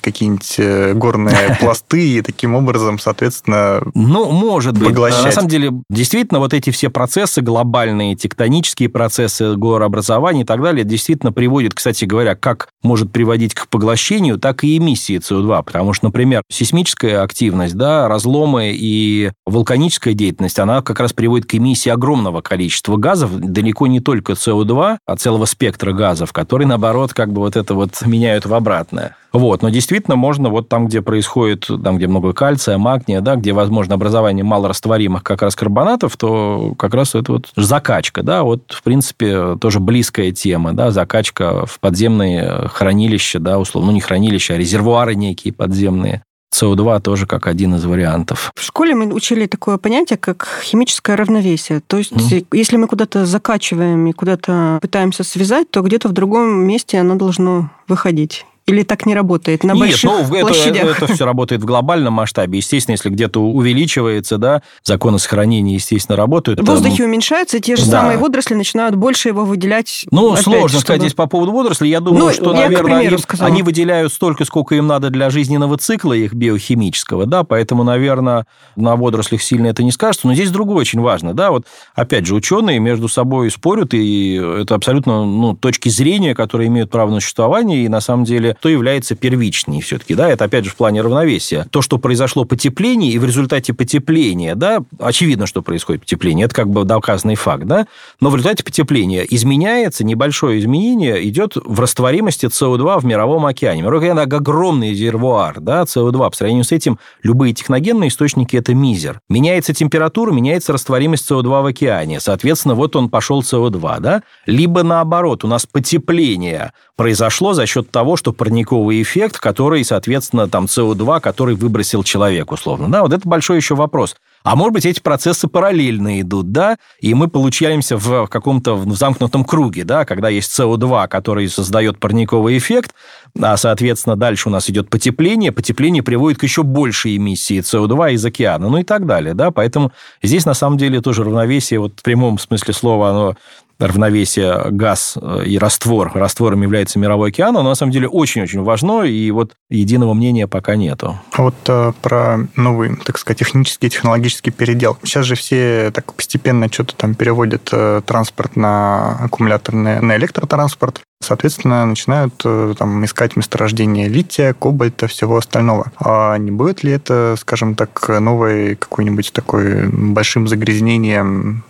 какие-нибудь 0.00 0.54
э, 0.58 0.92
горные 0.94 1.56
пласты 1.60 2.08
и 2.08 2.22
таким 2.22 2.54
образом, 2.54 2.98
соответственно, 2.98 3.80
Ну, 3.94 4.30
может 4.30 4.76
быть. 4.78 4.88
На 5.26 5.32
самом 5.32 5.48
деле, 5.48 5.72
действительно, 5.88 6.40
вот 6.40 6.54
эти 6.54 6.70
все 6.70 6.90
процессы 6.90 7.40
глобальные, 7.42 8.16
тектонические 8.16 8.88
процессы 8.88 9.54
горообразования 9.56 10.42
и 10.42 10.46
так 10.46 10.62
далее, 10.62 10.84
действительно 10.84 11.32
приводят, 11.32 11.74
кстати 11.74 12.04
говоря, 12.04 12.34
как 12.34 12.68
может 12.96 13.12
приводить 13.12 13.52
к 13.52 13.68
поглощению, 13.68 14.38
так 14.38 14.64
и 14.64 14.78
эмиссии 14.78 15.18
СО2. 15.18 15.64
Потому 15.64 15.92
что, 15.92 16.06
например, 16.06 16.42
сейсмическая 16.50 17.22
активность, 17.22 17.74
да, 17.74 18.08
разломы 18.08 18.72
и 18.74 19.32
вулканическая 19.44 20.14
деятельность, 20.14 20.58
она 20.58 20.80
как 20.80 20.98
раз 20.98 21.12
приводит 21.12 21.46
к 21.46 21.54
эмиссии 21.54 21.90
огромного 21.90 22.40
количества 22.40 22.96
газов, 22.96 23.38
далеко 23.38 23.86
не 23.86 24.00
только 24.00 24.32
СО2, 24.32 24.96
а 25.04 25.16
целого 25.16 25.44
спектра 25.44 25.92
газов, 25.92 26.32
которые, 26.32 26.66
наоборот, 26.66 27.12
как 27.12 27.34
бы 27.34 27.42
вот 27.42 27.54
это 27.54 27.74
вот 27.74 27.90
меняют 28.06 28.46
в 28.46 28.54
обратное. 28.54 29.14
Вот, 29.36 29.60
но 29.60 29.68
действительно 29.68 30.16
можно 30.16 30.48
вот 30.48 30.70
там, 30.70 30.88
где 30.88 31.02
происходит, 31.02 31.66
там, 31.84 31.98
где 31.98 32.06
много 32.06 32.32
кальция, 32.32 32.78
магния, 32.78 33.20
да, 33.20 33.36
где 33.36 33.52
возможно 33.52 33.94
образование 33.94 34.44
малорастворимых 34.44 35.22
как 35.22 35.42
раз 35.42 35.54
карбонатов, 35.54 36.16
то 36.16 36.72
как 36.78 36.94
раз 36.94 37.14
это 37.14 37.32
вот 37.32 37.50
закачка, 37.54 38.22
да, 38.22 38.44
вот, 38.44 38.72
в 38.72 38.82
принципе, 38.82 39.56
тоже 39.56 39.78
близкая 39.78 40.32
тема, 40.32 40.72
да, 40.72 40.90
закачка 40.90 41.66
в 41.66 41.78
подземные 41.80 42.68
хранилища, 42.68 43.38
да, 43.38 43.58
условно, 43.58 43.90
ну, 43.90 43.96
не 43.96 44.00
хранилища, 44.00 44.54
а 44.54 44.56
резервуары 44.56 45.14
некие 45.14 45.52
подземные. 45.52 46.22
СО2 46.54 47.02
тоже 47.02 47.26
как 47.26 47.46
один 47.46 47.74
из 47.74 47.84
вариантов. 47.84 48.50
В 48.54 48.62
школе 48.62 48.94
мы 48.94 49.12
учили 49.12 49.44
такое 49.44 49.76
понятие, 49.76 50.16
как 50.16 50.48
химическое 50.62 51.14
равновесие. 51.14 51.82
То 51.86 51.98
есть, 51.98 52.12
mm. 52.12 52.46
если 52.52 52.78
мы 52.78 52.86
куда-то 52.86 53.26
закачиваем 53.26 54.06
и 54.06 54.12
куда-то 54.12 54.78
пытаемся 54.80 55.24
связать, 55.24 55.70
то 55.70 55.82
где-то 55.82 56.08
в 56.08 56.12
другом 56.12 56.66
месте 56.66 56.98
оно 56.98 57.16
должно 57.16 57.70
выходить. 57.86 58.46
Или 58.68 58.82
так 58.82 59.06
не 59.06 59.14
работает 59.14 59.62
на 59.62 59.72
Нет, 59.72 59.80
больших 59.80 60.10
ну, 60.10 60.26
площадях? 60.26 60.96
Это, 60.96 61.04
это 61.04 61.14
все 61.14 61.24
работает 61.24 61.62
в 61.62 61.64
глобальном 61.64 62.14
масштабе. 62.14 62.58
Естественно, 62.58 62.94
если 62.94 63.10
где-то 63.10 63.40
увеличивается, 63.40 64.38
да, 64.38 64.60
законы 64.82 65.20
сохранения, 65.20 65.74
естественно, 65.74 66.16
работают. 66.16 66.58
В 66.58 66.64
воздухе 66.64 66.94
это, 66.94 67.04
уменьшается, 67.04 67.60
те 67.60 67.76
же 67.76 67.84
да. 67.84 68.00
самые 68.00 68.18
водоросли 68.18 68.54
начинают 68.54 68.96
больше 68.96 69.28
его 69.28 69.44
выделять. 69.44 70.04
Ну, 70.10 70.32
опять, 70.32 70.42
сложно 70.42 70.68
чтобы... 70.68 70.80
сказать 70.80 71.02
здесь 71.02 71.14
по 71.14 71.28
поводу 71.28 71.52
водорослей. 71.52 71.90
Я 71.90 72.00
думаю, 72.00 72.24
ну, 72.24 72.32
что, 72.32 72.52
я, 72.54 72.62
наверное, 72.62 73.04
им, 73.04 73.18
они 73.38 73.62
выделяют 73.62 74.12
столько, 74.12 74.44
сколько 74.44 74.74
им 74.74 74.88
надо 74.88 75.10
для 75.10 75.30
жизненного 75.30 75.78
цикла 75.78 76.14
их 76.14 76.34
биохимического, 76.34 77.26
да, 77.26 77.44
поэтому, 77.44 77.84
наверное, 77.84 78.46
на 78.74 78.96
водорослях 78.96 79.42
сильно 79.42 79.68
это 79.68 79.84
не 79.84 79.92
скажется. 79.92 80.26
Но 80.26 80.34
здесь 80.34 80.50
другое 80.50 80.78
очень 80.78 81.00
важно, 81.00 81.34
да, 81.34 81.52
вот, 81.52 81.66
опять 81.94 82.26
же, 82.26 82.34
ученые 82.34 82.80
между 82.80 83.08
собой 83.08 83.48
спорят, 83.52 83.94
и 83.94 84.34
это 84.34 84.74
абсолютно, 84.74 85.24
ну, 85.24 85.54
точки 85.54 85.88
зрения, 85.88 86.34
которые 86.34 86.66
имеют 86.66 86.90
право 86.90 87.10
на 87.12 87.20
существование, 87.20 87.84
и 87.84 87.88
на 87.88 88.00
самом 88.00 88.24
деле 88.24 88.55
что 88.58 88.68
является 88.68 89.14
первичней 89.14 89.80
все-таки, 89.80 90.14
да, 90.14 90.28
это 90.28 90.44
опять 90.44 90.64
же 90.64 90.70
в 90.70 90.76
плане 90.76 91.00
равновесия. 91.02 91.66
То, 91.70 91.82
что 91.82 91.98
произошло 91.98 92.44
потепление, 92.44 93.12
и 93.12 93.18
в 93.18 93.24
результате 93.24 93.72
потепления, 93.72 94.54
да, 94.54 94.82
очевидно, 94.98 95.46
что 95.46 95.62
происходит 95.62 96.02
потепление, 96.02 96.46
это 96.46 96.54
как 96.54 96.68
бы 96.68 96.84
доказанный 96.84 97.34
факт, 97.34 97.64
да, 97.64 97.86
но 98.20 98.30
в 98.30 98.36
результате 98.36 98.64
потепления 98.64 99.22
изменяется, 99.22 100.04
небольшое 100.04 100.58
изменение 100.58 101.26
идет 101.28 101.56
в 101.56 101.80
растворимости 101.80 102.46
СО2 102.46 103.00
в 103.00 103.04
мировом 103.04 103.46
океане. 103.46 103.82
Мировой 103.82 104.10
океан– 104.10 104.18
огромный 104.36 104.90
резервуар, 104.90 105.60
да, 105.60 105.82
СО2. 105.82 106.30
По 106.30 106.36
сравнению 106.36 106.64
с 106.64 106.72
этим, 106.72 106.98
любые 107.22 107.52
техногенные 107.54 108.08
источники– 108.08 108.56
это 108.56 108.74
мизер. 108.74 109.20
Меняется 109.28 109.74
температура, 109.74 110.32
меняется 110.32 110.72
растворимость 110.72 111.30
СО2 111.30 111.62
в 111.62 111.66
океане. 111.66 112.20
Соответственно, 112.20 112.74
вот 112.74 112.96
он 112.96 113.08
пошел 113.08 113.42
СО2, 113.42 114.00
да. 114.00 114.22
Либо 114.46 114.82
наоборот, 114.82 115.44
у 115.44 115.48
нас 115.48 115.66
потепление 115.66 116.72
произошло 116.96 117.52
за 117.52 117.66
счет 117.66 117.90
того, 117.90 118.16
что 118.16 118.32
парниковый 118.46 119.02
эффект, 119.02 119.40
который, 119.40 119.84
соответственно, 119.84 120.46
там 120.48 120.66
СО2, 120.66 121.20
который 121.20 121.56
выбросил 121.56 122.04
человек, 122.04 122.52
условно. 122.52 122.88
Да, 122.88 123.02
вот 123.02 123.12
это 123.12 123.28
большой 123.28 123.56
еще 123.56 123.74
вопрос. 123.74 124.14
А 124.44 124.54
может 124.54 124.72
быть, 124.72 124.86
эти 124.86 125.00
процессы 125.00 125.48
параллельно 125.48 126.20
идут, 126.20 126.52
да, 126.52 126.76
и 127.00 127.12
мы 127.14 127.26
получаемся 127.26 127.96
в 127.96 128.28
каком-то 128.28 128.76
в 128.76 128.94
замкнутом 128.94 129.44
круге, 129.44 129.82
да, 129.82 130.04
когда 130.04 130.28
есть 130.28 130.56
СО2, 130.56 131.08
который 131.08 131.48
создает 131.48 131.98
парниковый 131.98 132.56
эффект, 132.56 132.94
а, 133.42 133.56
соответственно, 133.56 134.14
дальше 134.14 134.48
у 134.48 134.52
нас 134.52 134.70
идет 134.70 134.88
потепление, 134.88 135.50
потепление 135.50 136.04
приводит 136.04 136.38
к 136.38 136.44
еще 136.44 136.62
большей 136.62 137.16
эмиссии 137.16 137.58
СО2 137.58 138.12
из 138.12 138.24
океана, 138.24 138.68
ну 138.68 138.78
и 138.78 138.84
так 138.84 139.06
далее, 139.06 139.34
да, 139.34 139.50
поэтому 139.50 139.90
здесь 140.22 140.46
на 140.46 140.54
самом 140.54 140.78
деле 140.78 141.00
тоже 141.00 141.24
равновесие, 141.24 141.80
вот 141.80 141.94
в 141.98 142.02
прямом 142.04 142.38
смысле 142.38 142.72
слова, 142.72 143.10
оно 143.10 143.34
равновесие 143.78 144.70
газ 144.70 145.18
э, 145.20 145.44
и 145.46 145.58
раствор, 145.58 146.12
раствором 146.14 146.62
является 146.62 146.98
мировой 146.98 147.30
океан, 147.30 147.56
оно 147.56 147.70
на 147.70 147.74
самом 147.74 147.92
деле 147.92 148.08
очень-очень 148.08 148.62
важно, 148.62 149.02
и 149.02 149.30
вот 149.30 149.52
единого 149.68 150.14
мнения 150.14 150.46
пока 150.46 150.76
нету. 150.76 151.18
А 151.32 151.42
вот 151.42 151.54
э, 151.68 151.92
про 152.00 152.38
новый, 152.56 152.96
так 152.96 153.18
сказать, 153.18 153.38
технический, 153.38 153.90
технологический 153.90 154.50
передел. 154.50 154.96
Сейчас 155.02 155.26
же 155.26 155.34
все 155.34 155.90
так 155.92 156.12
постепенно 156.14 156.72
что-то 156.72 156.94
там 156.96 157.14
переводят 157.14 157.68
э, 157.72 158.00
транспорт 158.04 158.56
на 158.56 159.18
аккумуляторный, 159.24 160.00
на 160.00 160.16
электротранспорт. 160.16 161.02
Соответственно, 161.20 161.84
начинают 161.86 162.34
э, 162.44 162.74
там, 162.78 163.04
искать 163.04 163.36
месторождение 163.36 164.08
лития, 164.08 164.52
кобальта, 164.52 165.06
всего 165.06 165.36
остального. 165.36 165.92
А 165.98 166.36
не 166.36 166.50
будет 166.50 166.82
ли 166.82 166.92
это, 166.92 167.36
скажем 167.38 167.74
так, 167.74 168.08
новой 168.20 168.76
какой-нибудь 168.76 169.32
такой 169.32 169.88
большим 169.88 170.48
загрязнением 170.48 171.64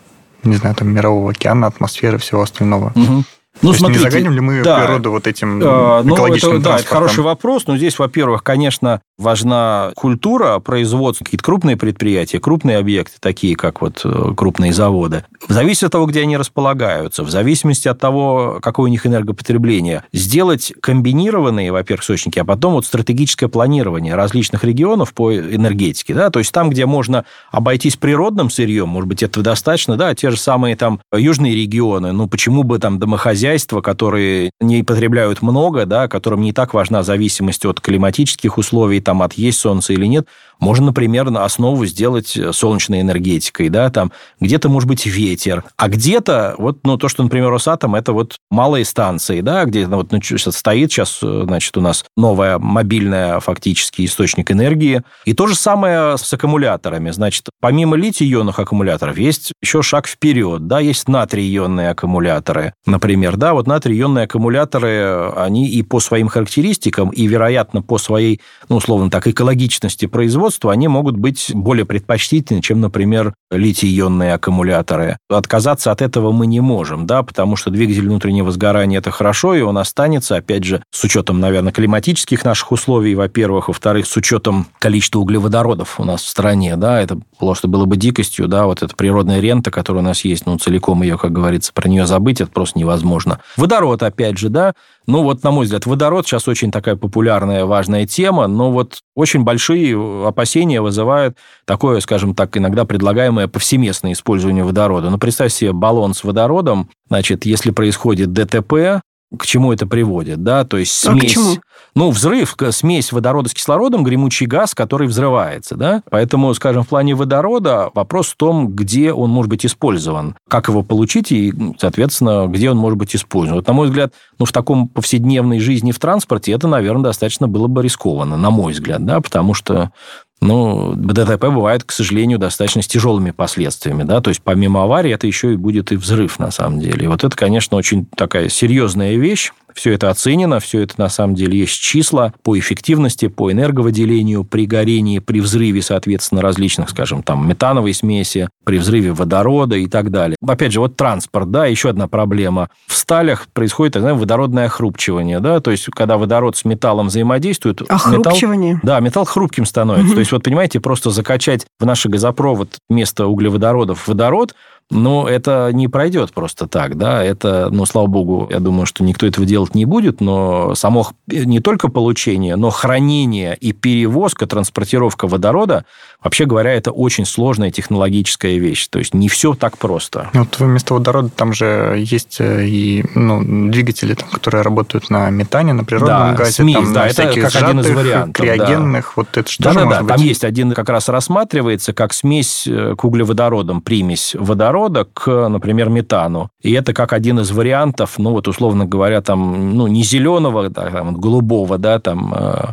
не 0.48 0.56
знаю, 0.56 0.74
там, 0.74 0.88
мирового 0.88 1.30
океана, 1.30 1.66
атмосферы, 1.66 2.18
всего 2.18 2.42
остального. 2.42 2.92
Угу. 2.94 3.24
Ну, 3.62 3.72
То 3.72 3.78
смотрите, 3.78 4.04
не 4.04 4.10
загоним 4.10 4.32
ли 4.32 4.40
мы 4.40 4.62
да, 4.62 4.80
природу 4.80 5.10
вот 5.10 5.26
этим 5.26 5.60
э, 5.62 5.64
экологичным 5.64 6.52
ну, 6.52 6.58
это, 6.60 6.68
Да, 6.68 6.76
это 6.76 6.86
хороший 6.86 7.24
вопрос. 7.24 7.66
Но 7.66 7.76
здесь, 7.76 7.98
во-первых, 7.98 8.42
конечно, 8.42 9.00
важна 9.18 9.92
культура 9.94 10.58
производства, 10.58 11.24
какие-то 11.24 11.44
крупные 11.44 11.76
предприятия, 11.76 12.38
крупные 12.38 12.78
объекты, 12.78 13.16
такие 13.20 13.56
как 13.56 13.80
вот 13.80 14.02
э, 14.04 14.34
крупные 14.36 14.72
заводы. 14.72 15.24
В 15.48 15.52
зависимости 15.52 15.84
от 15.86 15.92
того, 15.92 16.06
где 16.06 16.22
они 16.22 16.36
располагаются, 16.36 17.24
в 17.24 17.30
зависимости 17.30 17.88
от 17.88 17.98
того, 17.98 18.58
какое 18.60 18.84
у 18.84 18.88
них 18.88 19.06
энергопотребление, 19.06 20.04
сделать 20.12 20.72
комбинированные, 20.80 21.72
во-первых, 21.72 22.02
источники, 22.02 22.38
а 22.38 22.44
потом 22.44 22.74
вот 22.74 22.84
стратегическое 22.84 23.48
планирование 23.48 24.14
различных 24.14 24.64
регионов 24.64 25.14
по 25.14 25.34
энергетике. 25.34 26.14
Да? 26.14 26.30
То 26.30 26.40
есть 26.40 26.52
там, 26.52 26.70
где 26.70 26.84
можно 26.84 27.24
обойтись 27.50 27.96
природным 27.96 28.50
сырьем, 28.50 28.88
может 28.88 29.08
быть, 29.08 29.22
этого 29.22 29.42
достаточно, 29.42 29.96
да, 29.96 30.14
те 30.14 30.30
же 30.30 30.36
самые 30.36 30.76
там 30.76 31.00
южные 31.14 31.54
регионы, 31.54 32.12
ну 32.12 32.28
почему 32.28 32.64
бы 32.64 32.78
там 32.78 32.98
домохозяйства, 32.98 33.80
которые 33.80 34.50
не 34.60 34.82
потребляют 34.82 35.42
много, 35.42 35.86
да, 35.86 36.08
которым 36.08 36.42
не 36.42 36.52
так 36.52 36.74
важна 36.74 37.02
зависимость 37.02 37.64
от 37.64 37.80
климатических 37.80 38.58
условий 38.58 39.00
там 39.06 39.22
отъесть 39.22 39.60
солнце 39.60 39.92
или 39.92 40.04
нет. 40.06 40.26
Можно, 40.58 40.86
например, 40.86 41.30
на 41.30 41.44
основу 41.44 41.84
сделать 41.86 42.36
солнечной 42.52 43.02
энергетикой, 43.02 43.68
да, 43.68 43.90
там 43.90 44.10
где-то, 44.40 44.68
может 44.68 44.88
быть, 44.88 45.04
ветер, 45.04 45.64
а 45.76 45.88
где-то, 45.88 46.54
вот, 46.58 46.78
ну, 46.84 46.96
то, 46.96 47.08
что, 47.08 47.22
например, 47.22 47.50
Росатом, 47.50 47.94
это 47.94 48.12
вот 48.12 48.36
малые 48.50 48.86
станции, 48.86 49.42
да, 49.42 49.64
где 49.64 49.86
ну, 49.86 49.98
вот 49.98 50.12
ну, 50.12 50.18
стоит 50.22 50.90
сейчас, 50.90 51.20
значит, 51.20 51.76
у 51.76 51.82
нас 51.82 52.06
новая 52.16 52.58
мобильная 52.58 53.38
фактически 53.40 54.04
источник 54.06 54.50
энергии. 54.50 55.02
И 55.26 55.34
то 55.34 55.46
же 55.46 55.54
самое 55.54 56.16
с 56.16 56.32
аккумуляторами. 56.32 57.10
Значит, 57.10 57.50
помимо 57.60 57.96
литий-ионных 57.96 58.58
аккумуляторов 58.58 59.18
есть 59.18 59.52
еще 59.62 59.82
шаг 59.82 60.06
вперед, 60.06 60.66
да, 60.66 60.80
есть 60.80 61.06
натрий-ионные 61.06 61.90
аккумуляторы, 61.90 62.72
например, 62.86 63.36
да, 63.36 63.52
вот 63.52 63.66
натрий-ионные 63.66 64.24
аккумуляторы, 64.24 65.32
они 65.36 65.68
и 65.68 65.82
по 65.82 66.00
своим 66.00 66.28
характеристикам, 66.28 67.10
и, 67.10 67.26
вероятно, 67.26 67.82
по 67.82 67.98
своей, 67.98 68.40
ну, 68.70 68.76
условно 68.76 68.95
так, 69.10 69.26
экологичности 69.26 70.06
производства, 70.06 70.72
они 70.72 70.88
могут 70.88 71.16
быть 71.16 71.50
более 71.54 71.84
предпочтительны, 71.84 72.62
чем, 72.62 72.80
например, 72.80 73.34
литий-ионные 73.50 74.34
аккумуляторы. 74.34 75.18
Отказаться 75.28 75.92
от 75.92 76.02
этого 76.02 76.32
мы 76.32 76.46
не 76.46 76.60
можем, 76.60 77.06
да, 77.06 77.22
потому 77.22 77.56
что 77.56 77.70
двигатель 77.70 78.06
внутреннего 78.08 78.50
сгорания– 78.50 78.98
это 79.00 79.10
хорошо, 79.10 79.54
и 79.54 79.60
он 79.60 79.78
останется, 79.78 80.36
опять 80.36 80.64
же, 80.64 80.82
с 80.90 81.04
учетом, 81.04 81.40
наверное, 81.40 81.72
климатических 81.72 82.44
наших 82.44 82.72
условий, 82.72 83.14
во-первых, 83.14 83.68
во-вторых, 83.68 84.06
с 84.06 84.16
учетом 84.16 84.66
количества 84.78 85.20
углеводородов 85.20 86.00
у 86.00 86.04
нас 86.04 86.22
в 86.22 86.28
стране, 86.28 86.76
да, 86.76 87.00
это 87.00 87.18
просто 87.38 87.68
было 87.68 87.84
бы 87.84 87.96
дикостью, 87.96 88.48
да, 88.48 88.66
вот 88.66 88.82
эта 88.82 88.94
природная 88.96 89.40
рента, 89.40 89.70
которая 89.70 90.02
у 90.02 90.06
нас 90.06 90.24
есть, 90.24 90.46
ну, 90.46 90.58
целиком 90.58 91.02
ее, 91.02 91.18
как 91.18 91.32
говорится, 91.32 91.72
про 91.72 91.88
нее 91.88 92.06
забыть, 92.06 92.40
это 92.40 92.50
просто 92.50 92.78
невозможно. 92.78 93.40
Водород, 93.56 94.02
опять 94.02 94.38
же, 94.38 94.48
да, 94.48 94.74
ну 95.06 95.22
вот, 95.22 95.42
на 95.44 95.50
мой 95.50 95.64
взгляд, 95.64 95.86
водород 95.86 96.26
сейчас 96.26 96.48
очень 96.48 96.70
такая 96.70 96.96
популярная, 96.96 97.64
важная 97.64 98.06
тема, 98.06 98.46
но 98.46 98.70
вот 98.70 99.00
очень 99.14 99.44
большие 99.44 100.26
опасения 100.26 100.80
вызывает 100.80 101.36
такое, 101.64 102.00
скажем 102.00 102.34
так, 102.34 102.56
иногда 102.56 102.84
предлагаемое 102.84 103.46
повсеместное 103.46 104.12
использование 104.12 104.64
водорода. 104.64 105.10
Ну, 105.10 105.18
представь 105.18 105.52
себе 105.52 105.72
баллон 105.72 106.14
с 106.14 106.24
водородом, 106.24 106.90
значит, 107.08 107.46
если 107.46 107.70
происходит 107.70 108.32
ДТП, 108.32 109.00
к 109.36 109.44
чему 109.44 109.72
это 109.72 109.86
приводит, 109.86 110.42
да, 110.42 110.64
то 110.64 110.76
есть 110.76 110.92
смесь... 110.92 111.22
А 111.22 111.26
к 111.26 111.28
чему? 111.28 111.56
Ну, 111.94 112.10
взрыв, 112.10 112.54
смесь 112.70 113.10
водорода 113.10 113.48
с 113.48 113.54
кислородом, 113.54 114.04
гремучий 114.04 114.46
газ, 114.46 114.74
который 114.74 115.08
взрывается, 115.08 115.76
да. 115.76 116.02
Поэтому, 116.10 116.52
скажем, 116.52 116.82
в 116.82 116.88
плане 116.88 117.14
водорода 117.14 117.90
вопрос 117.94 118.28
в 118.28 118.36
том, 118.36 118.68
где 118.68 119.12
он 119.12 119.30
может 119.30 119.48
быть 119.48 119.64
использован, 119.64 120.36
как 120.48 120.68
его 120.68 120.82
получить 120.82 121.32
и, 121.32 121.54
соответственно, 121.78 122.46
где 122.48 122.70
он 122.70 122.76
может 122.76 122.98
быть 122.98 123.16
использован. 123.16 123.60
Вот, 123.60 123.66
на 123.66 123.72
мой 123.72 123.88
взгляд, 123.88 124.12
ну, 124.38 124.44
в 124.44 124.52
таком 124.52 124.88
повседневной 124.88 125.58
жизни 125.58 125.90
в 125.90 125.98
транспорте 125.98 126.52
это, 126.52 126.68
наверное, 126.68 127.04
достаточно 127.04 127.48
было 127.48 127.66
бы 127.66 127.82
рискованно, 127.82 128.36
на 128.36 128.50
мой 128.50 128.74
взгляд, 128.74 129.04
да, 129.04 129.20
потому 129.22 129.54
что 129.54 129.90
ну, 130.40 130.94
ДТП 130.94 131.46
бывает, 131.46 131.84
к 131.84 131.92
сожалению, 131.92 132.38
достаточно 132.38 132.82
с 132.82 132.86
тяжелыми 132.86 133.30
последствиями, 133.30 134.02
да, 134.02 134.20
то 134.20 134.28
есть 134.30 134.42
помимо 134.42 134.84
аварии 134.84 135.12
это 135.12 135.26
еще 135.26 135.54
и 135.54 135.56
будет 135.56 135.92
и 135.92 135.96
взрыв 135.96 136.38
на 136.38 136.50
самом 136.50 136.80
деле. 136.80 137.04
И 137.04 137.08
вот 137.08 137.24
это, 137.24 137.34
конечно, 137.34 137.76
очень 137.76 138.06
такая 138.16 138.48
серьезная 138.48 139.16
вещь, 139.16 139.52
все 139.76 139.92
это 139.92 140.10
оценено, 140.10 140.58
все 140.58 140.80
это 140.80 140.94
на 140.96 141.08
самом 141.08 141.34
деле 141.34 141.58
есть 141.58 141.74
числа 141.74 142.32
по 142.42 142.58
эффективности, 142.58 143.28
по 143.28 143.52
энерговыделению 143.52 144.42
при 144.42 144.66
горении, 144.66 145.18
при 145.18 145.40
взрыве, 145.40 145.82
соответственно, 145.82 146.40
различных, 146.40 146.90
скажем, 146.90 147.22
там, 147.22 147.46
метановой 147.46 147.92
смеси, 147.92 148.48
при 148.64 148.78
взрыве 148.78 149.12
водорода 149.12 149.76
и 149.76 149.86
так 149.86 150.10
далее. 150.10 150.36
Опять 150.46 150.72
же, 150.72 150.80
вот 150.80 150.96
транспорт, 150.96 151.50
да, 151.50 151.66
еще 151.66 151.90
одна 151.90 152.08
проблема. 152.08 152.70
В 152.86 152.94
сталях 152.94 153.48
происходит, 153.52 153.92
так 153.92 154.00
называемое, 154.00 154.20
водородное 154.20 154.66
охрупчивание, 154.66 155.40
да, 155.40 155.60
то 155.60 155.70
есть, 155.70 155.84
когда 155.86 156.16
водород 156.16 156.56
с 156.56 156.64
металлом 156.64 157.08
взаимодействует... 157.08 157.82
Охрупчивание? 157.82 158.74
Металл, 158.74 158.86
да, 158.86 159.00
металл 159.00 159.24
хрупким 159.26 159.66
становится. 159.66 160.06
Угу. 160.08 160.14
То 160.14 160.20
есть, 160.20 160.32
вот, 160.32 160.42
понимаете, 160.42 160.80
просто 160.80 161.10
закачать 161.10 161.66
в 161.78 161.84
наш 161.84 162.06
газопровод 162.06 162.76
вместо 162.88 163.26
углеводородов 163.26 164.08
водород– 164.08 164.54
но 164.90 165.28
это 165.28 165.70
не 165.72 165.88
пройдет 165.88 166.32
просто 166.32 166.68
так, 166.68 166.96
да, 166.96 167.22
это, 167.22 167.68
ну, 167.72 167.86
слава 167.86 168.06
богу, 168.06 168.46
я 168.50 168.60
думаю, 168.60 168.86
что 168.86 169.02
никто 169.02 169.26
этого 169.26 169.44
делать 169.44 169.74
не 169.74 169.84
будет, 169.84 170.20
но 170.20 170.76
само 170.76 171.08
не 171.26 171.58
только 171.58 171.88
получение, 171.88 172.54
но 172.54 172.70
хранение 172.70 173.56
и 173.56 173.72
перевозка, 173.72 174.46
транспортировка 174.46 175.26
водорода, 175.26 175.84
вообще 176.22 176.44
говоря, 176.44 176.72
это 176.72 176.92
очень 176.92 177.26
сложная 177.26 177.72
технологическая 177.72 178.58
вещь, 178.58 178.86
то 178.86 179.00
есть 179.00 179.12
не 179.12 179.28
все 179.28 179.54
так 179.54 179.76
просто. 179.76 180.30
Вот 180.32 180.58
вместо 180.60 180.94
водорода 180.94 181.30
там 181.30 181.52
же 181.52 181.96
есть 181.98 182.36
э, 182.38 182.66
и 182.66 183.04
ну, 183.16 183.42
двигатели, 183.70 184.14
там, 184.14 184.28
которые 184.28 184.62
работают 184.62 185.10
на 185.10 185.28
метане, 185.30 185.72
на 185.72 185.84
природном 185.84 186.30
да, 186.30 186.34
газе, 186.34 186.52
смесь, 186.52 186.74
там, 186.74 186.92
да, 186.92 187.00
на 187.00 187.06
это 187.08 187.22
как 187.24 187.50
сжатых, 187.50 187.62
один 187.62 187.80
из 187.80 187.90
вариантов, 187.90 188.34
криогенных, 188.34 189.04
да. 189.06 189.12
вот 189.16 189.36
это 189.36 189.50
что 189.50 189.62
да, 189.64 189.72
да, 189.74 189.84
да, 189.84 190.00
быть? 190.00 190.08
там 190.08 190.20
есть 190.20 190.44
один 190.44 190.72
как 190.72 190.88
раз 190.88 191.08
рассматривается 191.08 191.92
как 191.92 192.12
смесь 192.12 192.68
э, 192.68 192.94
к 192.96 193.04
углеводородам, 193.04 193.80
примесь 193.80 194.36
водорода, 194.38 194.75
кислорода 194.76 195.04
к, 195.04 195.48
например, 195.48 195.88
метану. 195.88 196.50
И 196.62 196.72
это 196.72 196.92
как 196.92 197.12
один 197.12 197.40
из 197.40 197.50
вариантов, 197.50 198.18
ну 198.18 198.30
вот 198.32 198.48
условно 198.48 198.84
говоря, 198.84 199.20
там, 199.20 199.74
ну 199.76 199.86
не 199.86 200.02
зеленого, 200.02 200.68
да, 200.68 200.90
там, 200.90 201.14
голубого, 201.14 201.78
да, 201.78 201.98
там 201.98 202.34
э, 202.34 202.72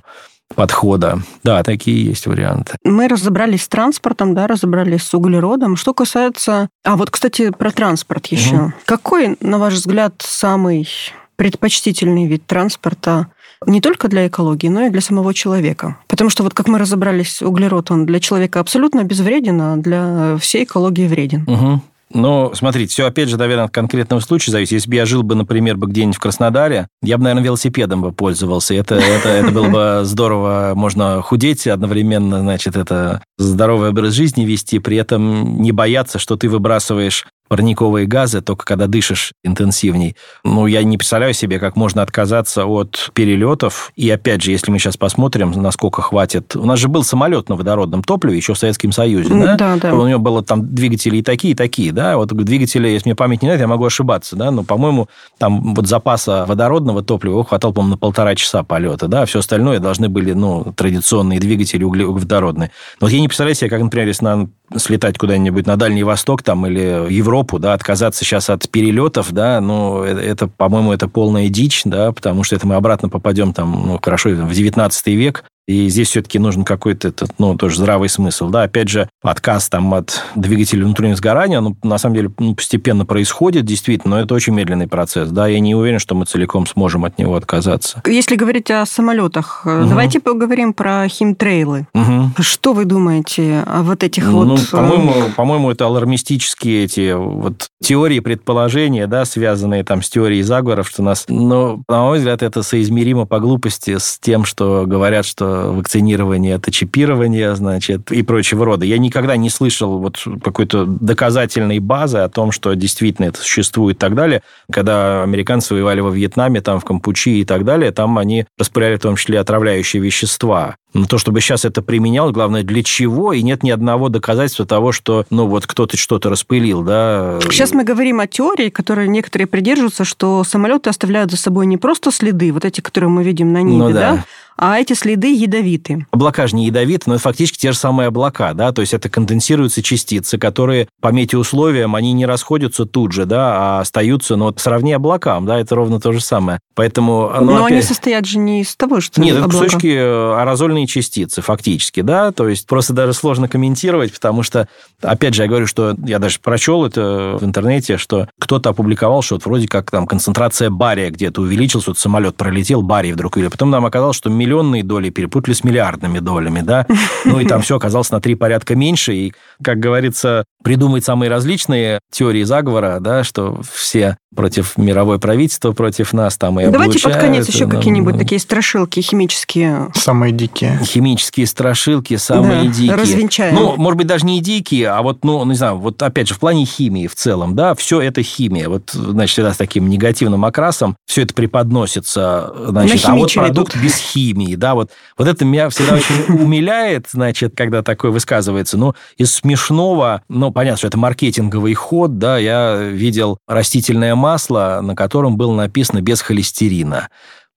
подхода. 0.56 1.20
Да, 1.44 1.64
такие 1.64 2.06
есть 2.06 2.28
варианты. 2.28 2.76
Мы 2.84 3.08
разобрались 3.08 3.64
с 3.64 3.68
транспортом, 3.68 4.34
да, 4.34 4.48
разобрались 4.48 5.04
с 5.04 5.14
углеродом. 5.14 5.76
Что 5.76 5.94
касается... 5.94 6.70
А 6.84 6.96
вот, 6.96 7.10
кстати, 7.10 7.52
про 7.52 7.72
транспорт 7.72 8.28
еще. 8.28 8.56
Угу. 8.56 8.74
Какой, 8.86 9.38
на 9.40 9.58
ваш 9.58 9.74
взгляд, 9.74 10.14
самый 10.20 10.88
предпочтительный 11.36 12.28
вид 12.28 12.46
транспорта 12.46 13.28
не 13.66 13.82
только 13.82 14.08
для 14.08 14.28
экологии, 14.28 14.68
но 14.68 14.84
и 14.84 14.90
для 14.90 15.02
самого 15.02 15.34
человека. 15.34 15.98
Потому 16.08 16.30
что 16.30 16.44
вот 16.44 16.54
как 16.54 16.68
мы 16.68 16.80
разобрались, 16.80 17.42
углерод, 17.42 17.92
он 17.92 18.06
для 18.06 18.20
человека 18.20 18.60
абсолютно 18.60 19.04
безвреден, 19.04 19.62
а 19.62 19.76
для 19.78 20.38
всей 20.38 20.66
экологии 20.66 21.08
вреден. 21.08 21.44
Угу. 21.48 21.82
Ну, 22.14 22.52
смотрите, 22.54 22.92
все 22.92 23.08
опять 23.08 23.30
же, 23.30 23.38
наверное, 23.38 23.66
от 23.66 23.72
конкретного 23.72 24.20
случая 24.20 24.52
зависит. 24.52 24.74
Если 24.74 24.90
бы 24.90 24.96
я 24.96 25.06
жил 25.06 25.24
бы, 25.24 25.36
например, 25.36 25.78
бы 25.78 25.88
где-нибудь 25.88 26.16
в 26.16 26.20
Краснодаре, 26.20 26.88
я 27.02 27.18
бы, 27.18 27.24
наверное, 27.24 27.44
велосипедом 27.44 28.02
бы 28.02 28.12
пользовался. 28.12 28.76
Это, 28.76 28.96
это, 28.96 29.30
это 29.30 29.52
было 29.52 29.68
бы 29.68 30.06
здорово. 30.06 30.74
Можно 30.76 31.22
худеть 31.22 31.66
одновременно, 31.68 32.42
значит, 32.42 32.76
это 32.76 33.24
здоровый 33.38 33.90
образ 33.90 34.14
жизни 34.14 34.46
вести, 34.46 34.80
при 34.80 34.98
этом 34.98 35.62
не 35.62 35.72
бояться, 35.72 36.20
что 36.20 36.36
ты 36.36 36.50
выбрасываешь 36.50 37.26
парниковые 37.54 38.08
газы, 38.08 38.42
только 38.42 38.66
когда 38.66 38.88
дышишь 38.88 39.34
интенсивней. 39.44 40.16
Ну, 40.44 40.66
я 40.66 40.82
не 40.82 40.98
представляю 40.98 41.36
себе, 41.36 41.60
как 41.60 41.76
можно 41.76 42.02
отказаться 42.02 42.66
от 42.66 43.12
перелетов. 43.14 43.92
И 43.96 44.10
опять 44.10 44.42
же, 44.42 44.50
если 44.50 44.72
мы 44.72 44.80
сейчас 44.80 44.98
посмотрим, 44.98 45.52
насколько 45.52 46.02
хватит... 46.02 46.56
У 46.56 46.66
нас 46.66 46.80
же 46.80 46.88
был 46.88 47.04
самолет 47.04 47.50
на 47.50 47.56
водородном 47.56 48.02
топливе 48.02 48.38
еще 48.38 48.56
в 48.56 48.58
Советском 48.58 48.92
Союзе, 48.92 49.30
да? 49.30 49.56
Да, 49.56 49.76
да. 49.80 49.94
У 49.94 50.08
него 50.08 50.18
было 50.18 50.44
там 50.44 50.74
двигатели 50.74 51.18
и 51.18 51.22
такие, 51.22 51.52
и 51.52 51.56
такие, 51.56 51.92
да? 51.92 52.18
Вот 52.18 52.30
двигатели, 52.34 52.88
если 52.88 53.10
мне 53.10 53.16
память 53.16 53.44
не 53.44 53.50
знает, 53.50 53.62
я 53.62 53.68
могу 53.68 53.86
ошибаться, 53.86 54.36
да? 54.36 54.50
Но, 54.50 54.64
по-моему, 54.64 55.08
там 55.38 55.76
вот 55.76 55.86
запаса 55.86 56.46
водородного 56.48 57.04
топлива 57.04 57.44
хватало, 57.44 57.72
по-моему, 57.72 57.92
на 57.94 57.98
полтора 58.00 58.34
часа 58.34 58.64
полета, 58.64 59.08
да? 59.08 59.28
Все 59.28 59.38
остальное 59.38 59.78
должны 59.78 60.10
были, 60.10 60.34
ну, 60.34 60.74
традиционные 60.76 61.40
двигатели 61.40 61.84
углеводородные. 61.84 62.72
Но 63.00 63.06
вот 63.06 63.14
я 63.14 63.22
не 63.22 63.28
представляю 63.28 63.54
себе, 63.54 63.70
как, 63.70 63.80
например, 63.80 64.08
если 64.08 64.26
нам 64.26 64.50
слетать 64.78 65.18
куда-нибудь 65.18 65.66
на 65.68 65.78
Дальний 65.78 66.04
Восток 66.04 66.44
там 66.44 66.66
или 66.66 67.14
Европу, 67.14 67.34
Европу, 67.34 67.60
да, 67.60 67.74
отказаться 67.74 68.24
сейчас 68.24 68.50
от 68.50 68.70
перелетов, 68.70 69.32
да, 69.32 69.60
ну, 69.60 70.04
это, 70.04 70.22
это 70.22 70.48
по-моему, 70.48 70.94
это 70.94 71.08
полная 71.08 71.50
дичь, 71.50 71.82
да, 71.84 72.12
потому 72.12 72.44
что 72.44 72.56
это 72.56 72.68
мы 72.68 72.76
обратно 72.76 73.10
попадем 73.10 73.54
там, 73.54 73.72
ну, 73.72 74.00
хорошо, 74.02 74.30
в 74.30 74.54
19 74.54 75.08
век, 75.08 75.46
и 75.68 75.88
здесь 75.88 76.10
все-таки 76.10 76.40
нужен 76.40 76.66
какой-то 76.66 77.08
этот, 77.08 77.32
ну, 77.40 77.56
тоже 77.56 77.78
здравый 77.78 78.10
смысл. 78.10 78.50
Да, 78.50 78.64
опять 78.64 78.90
же, 78.90 79.10
отказ 79.22 79.70
там 79.70 79.94
от 79.94 80.22
двигателя 80.36 80.84
внутреннего 80.84 81.16
сгорания, 81.16 81.62
ну, 81.62 81.78
на 81.84 81.98
самом 81.98 82.16
деле, 82.16 82.32
ну, 82.38 82.54
постепенно 82.54 83.06
происходит, 83.06 83.66
действительно, 83.66 84.16
но 84.16 84.22
это 84.22 84.34
очень 84.34 84.54
медленный 84.54 84.88
процесс. 84.88 85.30
Да, 85.30 85.48
я 85.48 85.60
не 85.60 85.76
уверен, 85.76 86.00
что 86.00 86.16
мы 86.16 86.26
целиком 86.26 86.68
сможем 86.68 87.06
от 87.06 87.18
него 87.18 87.36
отказаться. 87.36 88.02
Если 88.06 88.36
говорить 88.36 88.70
о 88.72 88.86
самолетах, 88.86 89.62
угу. 89.66 89.86
давайте 89.88 90.20
поговорим 90.20 90.74
про 90.74 91.08
химтрейлы. 91.08 91.88
Угу. 91.94 92.42
Что 92.42 92.74
вы 92.74 92.86
думаете 92.86 93.64
о 93.66 93.84
вот 93.84 94.04
этих 94.04 94.26
ну, 94.26 94.56
вот... 94.56 94.70
По-моему, 94.70 95.12
э, 95.12 95.32
по-моему, 95.36 95.72
это 95.72 95.86
алармистические 95.86 96.86
эти 96.86 97.14
вот 97.14 97.68
теории, 97.82 98.20
предположения, 98.20 99.08
да, 99.08 99.26
связанные 99.26 99.84
там 99.84 100.02
с 100.02 100.10
теорией 100.10 100.42
заговоров, 100.42 100.90
что 100.90 101.04
нас, 101.04 101.26
ну, 101.28 101.84
на 101.88 102.02
мой 102.02 102.18
взгляд, 102.18 102.44
это 102.44 102.64
соизмеримо 102.64 103.26
по 103.26 103.40
глупости 103.40 103.98
с 103.98 104.20
тем, 104.20 104.46
что 104.46 104.84
говорят, 104.86 105.26
что 105.26 105.53
вакцинирование, 105.72 106.56
это 106.56 106.72
чипирование, 106.72 107.56
значит, 107.56 108.12
и 108.12 108.24
прочего 108.24 108.66
рода. 108.66 108.86
Я 108.86 108.98
никогда 108.98 109.36
не 109.38 109.50
слышал 109.50 110.00
вот 110.00 110.24
какой-то 110.44 110.86
доказательной 110.86 111.80
базы 111.80 112.20
о 112.20 112.30
том, 112.30 112.52
что 112.52 112.74
действительно 112.74 113.28
это 113.28 113.40
существует 113.40 113.98
и 113.98 114.00
так 114.00 114.16
далее. 114.16 114.42
Когда 114.72 115.24
американцы 115.24 115.74
воевали 115.74 116.02
во 116.02 116.10
Вьетнаме, 116.10 116.62
там, 116.62 116.80
в 116.80 116.86
Кампучи 116.86 117.42
и 117.42 117.46
так 117.46 117.66
далее, 117.66 117.92
там 117.92 118.18
они 118.18 118.46
распыляли 118.58 118.98
в 118.98 119.02
том 119.02 119.16
числе 119.16 119.40
отравляющие 119.40 120.02
вещества. 120.02 120.76
Но 120.94 121.06
то, 121.06 121.18
чтобы 121.18 121.42
сейчас 121.42 121.66
это 121.66 121.82
применял, 121.82 122.32
главное, 122.32 122.62
для 122.62 122.84
чего, 122.84 123.34
и 123.34 123.42
нет 123.42 123.64
ни 123.64 123.72
одного 123.72 124.10
доказательства 124.10 124.66
того, 124.66 124.92
что, 124.92 125.26
ну, 125.32 125.48
вот 125.48 125.66
кто-то 125.66 125.98
что-то 125.98 126.30
распылил, 126.30 126.84
да. 126.84 127.40
Сейчас 127.42 127.74
мы 127.74 127.84
говорим 127.84 128.20
о 128.20 128.28
теории, 128.28 128.70
которой 128.70 129.08
некоторые 129.08 129.48
придерживаются, 129.48 130.06
что 130.06 130.44
самолеты 130.44 130.92
оставляют 130.92 131.32
за 131.32 131.38
собой 131.38 131.66
не 131.66 131.78
просто 131.78 132.12
следы, 132.12 132.54
вот 132.54 132.64
эти, 132.64 132.82
которые 132.82 133.10
мы 133.10 133.24
видим 133.24 133.52
на 133.54 133.64
небе, 133.64 133.78
ну, 133.78 133.92
да. 133.92 134.16
да, 134.16 134.26
а 134.58 134.80
эти 134.80 134.94
следы 134.94 135.34
ядовиты. 135.34 136.06
Облака 136.12 136.48
же 136.48 136.56
не 136.56 136.68
ядовиты, 136.68 137.04
но 137.08 137.16
это 137.16 137.24
фактически 137.24 137.58
те 137.58 137.72
же 137.72 137.78
самые 137.78 138.08
облака, 138.08 138.54
да, 138.54 138.72
то 138.72 138.82
есть 138.82 138.94
это 138.94 139.10
конденсируются 139.10 139.82
частицы, 139.82 140.38
которые 140.38 140.88
по 141.02 141.10
метеоусловиям, 141.10 141.96
они 141.96 142.14
не 142.14 142.26
расходятся 142.26 142.86
тут 142.86 143.12
же, 143.12 143.26
да, 143.26 143.56
а 143.56 143.80
остаются, 143.82 144.36
но 144.36 144.46
вот 144.46 144.60
сравни 144.60 144.94
облакам, 144.94 145.46
да, 145.46 145.60
это 145.60 145.76
ровно 145.76 146.00
то 146.00 146.12
же 146.12 146.22
самое. 146.22 146.60
Поэтому... 146.76 147.32
Ну, 147.40 147.46
но 147.46 147.66
опять... 147.66 147.72
они 147.72 147.82
состоят 147.82 148.26
же 148.26 148.40
не 148.40 148.62
из 148.62 148.76
того, 148.76 149.02
что 149.02 149.22
Нет, 149.22 149.36
облака. 149.36 149.56
это 149.56 149.66
кусочки 149.66 149.96
э, 149.96 150.36
аэрозольные 150.40 150.88
частицы, 150.88 151.42
фактически, 151.42 152.02
да, 152.02 152.32
то 152.32 152.48
есть 152.48 152.68
просто 152.68 152.94
даже 152.94 153.14
сложно 153.14 153.48
комментировать, 153.48 154.14
потому 154.14 154.44
что, 154.44 154.68
опять 155.02 155.34
же, 155.34 155.44
я 155.44 155.48
говорю, 155.48 155.68
что 155.68 155.96
я 156.06 156.20
даже 156.20 156.40
прочел 156.40 156.86
это 156.86 157.38
в 157.40 157.44
интернете, 157.44 157.98
что 157.98 158.28
кто-то 158.40 158.70
опубликовал, 158.70 159.22
что 159.22 159.36
вот 159.36 159.46
вроде 159.46 159.68
как 159.68 159.92
там 159.92 160.08
концентрация 160.08 160.70
бария 160.70 161.10
где-то 161.10 161.42
увеличилась, 161.42 161.88
вот 161.88 161.98
самолет 161.98 162.36
пролетел, 162.36 162.82
барий 162.82 163.12
вдруг 163.14 163.36
увидели. 163.36 163.52
Потом 163.52 163.70
нам 163.70 163.86
оказалось, 163.86 164.18
что 164.18 164.30
миллионные 164.44 164.84
доли 164.84 165.10
перепутали 165.10 165.54
с 165.54 165.64
миллиардными 165.64 166.20
долями, 166.20 166.62
да, 166.62 166.86
ну 167.26 167.40
и 167.40 167.46
там 167.46 167.62
все 167.62 167.78
оказалось 167.78 168.12
на 168.12 168.20
три 168.20 168.36
порядка 168.36 168.76
меньше, 168.76 169.14
и, 169.14 169.34
как 169.64 169.80
говорится, 169.80 170.46
придумать 170.64 171.06
самые 171.06 171.30
различные 171.30 172.00
теории 172.12 172.44
заговора, 172.44 173.00
да, 173.00 173.24
что 173.24 173.62
все 173.72 174.18
против 174.36 174.78
мировой 174.78 175.20
правительства, 175.20 175.72
против 175.72 176.14
нас 176.14 176.38
там 176.38 176.60
и 176.60 176.68
Давайте 176.68 177.00
под 177.00 177.16
конец 177.16 177.48
еще 177.48 177.66
ну, 177.66 177.72
какие-нибудь 177.72 178.18
такие 178.18 178.40
страшилки 178.40 179.00
химические. 179.00 179.90
Самые 179.94 180.32
дикие. 180.32 180.80
Химические 180.84 181.48
страшилки, 181.48 182.18
самые 182.18 182.64
да, 182.64 182.70
дикие. 182.70 182.96
Развенчаем. 182.96 183.56
Ну, 183.56 183.76
может 183.78 183.98
быть, 183.98 184.08
даже 184.08 184.26
не 184.26 184.42
дикие, 184.42 184.90
а 184.90 185.02
вот, 185.02 185.24
ну, 185.24 185.44
не 185.46 185.56
знаю, 185.56 185.78
вот 185.78 186.02
опять 186.02 186.28
же, 186.28 186.34
в 186.34 186.40
плане 186.40 186.66
химии 186.66 187.08
в 187.08 187.16
целом, 187.16 187.56
да, 187.56 187.76
все 187.76 188.02
это 188.02 188.24
химия. 188.24 188.70
Вот, 188.70 188.92
значит, 188.92 189.34
всегда 189.34 189.54
с 189.54 189.58
таким 189.58 189.90
негативным 189.90 190.46
окрасом 190.46 190.96
все 191.06 191.24
это 191.24 191.34
преподносится, 191.34 192.54
значит, 192.68 193.06
а 193.06 193.16
вот 193.16 193.34
продукт 193.34 193.76
без 193.76 193.98
химии, 193.98 194.56
да, 194.56 194.74
вот, 194.74 194.92
вот 195.18 195.28
это 195.28 195.46
меня 195.46 195.70
всегда 195.70 195.96
очень 195.96 196.36
умиляет, 196.42 197.08
значит, 197.12 197.54
когда 197.56 197.84
такое 197.84 198.12
высказывается. 198.12 198.78
Ну, 198.78 198.96
из 199.18 199.34
смешного, 199.34 200.22
ну, 200.30 200.52
понятно, 200.52 200.78
что 200.78 200.88
это 200.88 200.98
маркетинговый 200.98 201.74
ход, 201.74 202.18
да, 202.18 202.38
я 202.38 202.78
видел 202.78 203.38
растительное 203.48 204.16
масло, 204.24 204.80
на 204.82 204.96
котором 204.96 205.36
было 205.36 205.54
написано 205.54 206.02
без 206.02 206.22
холестерина 206.22 207.10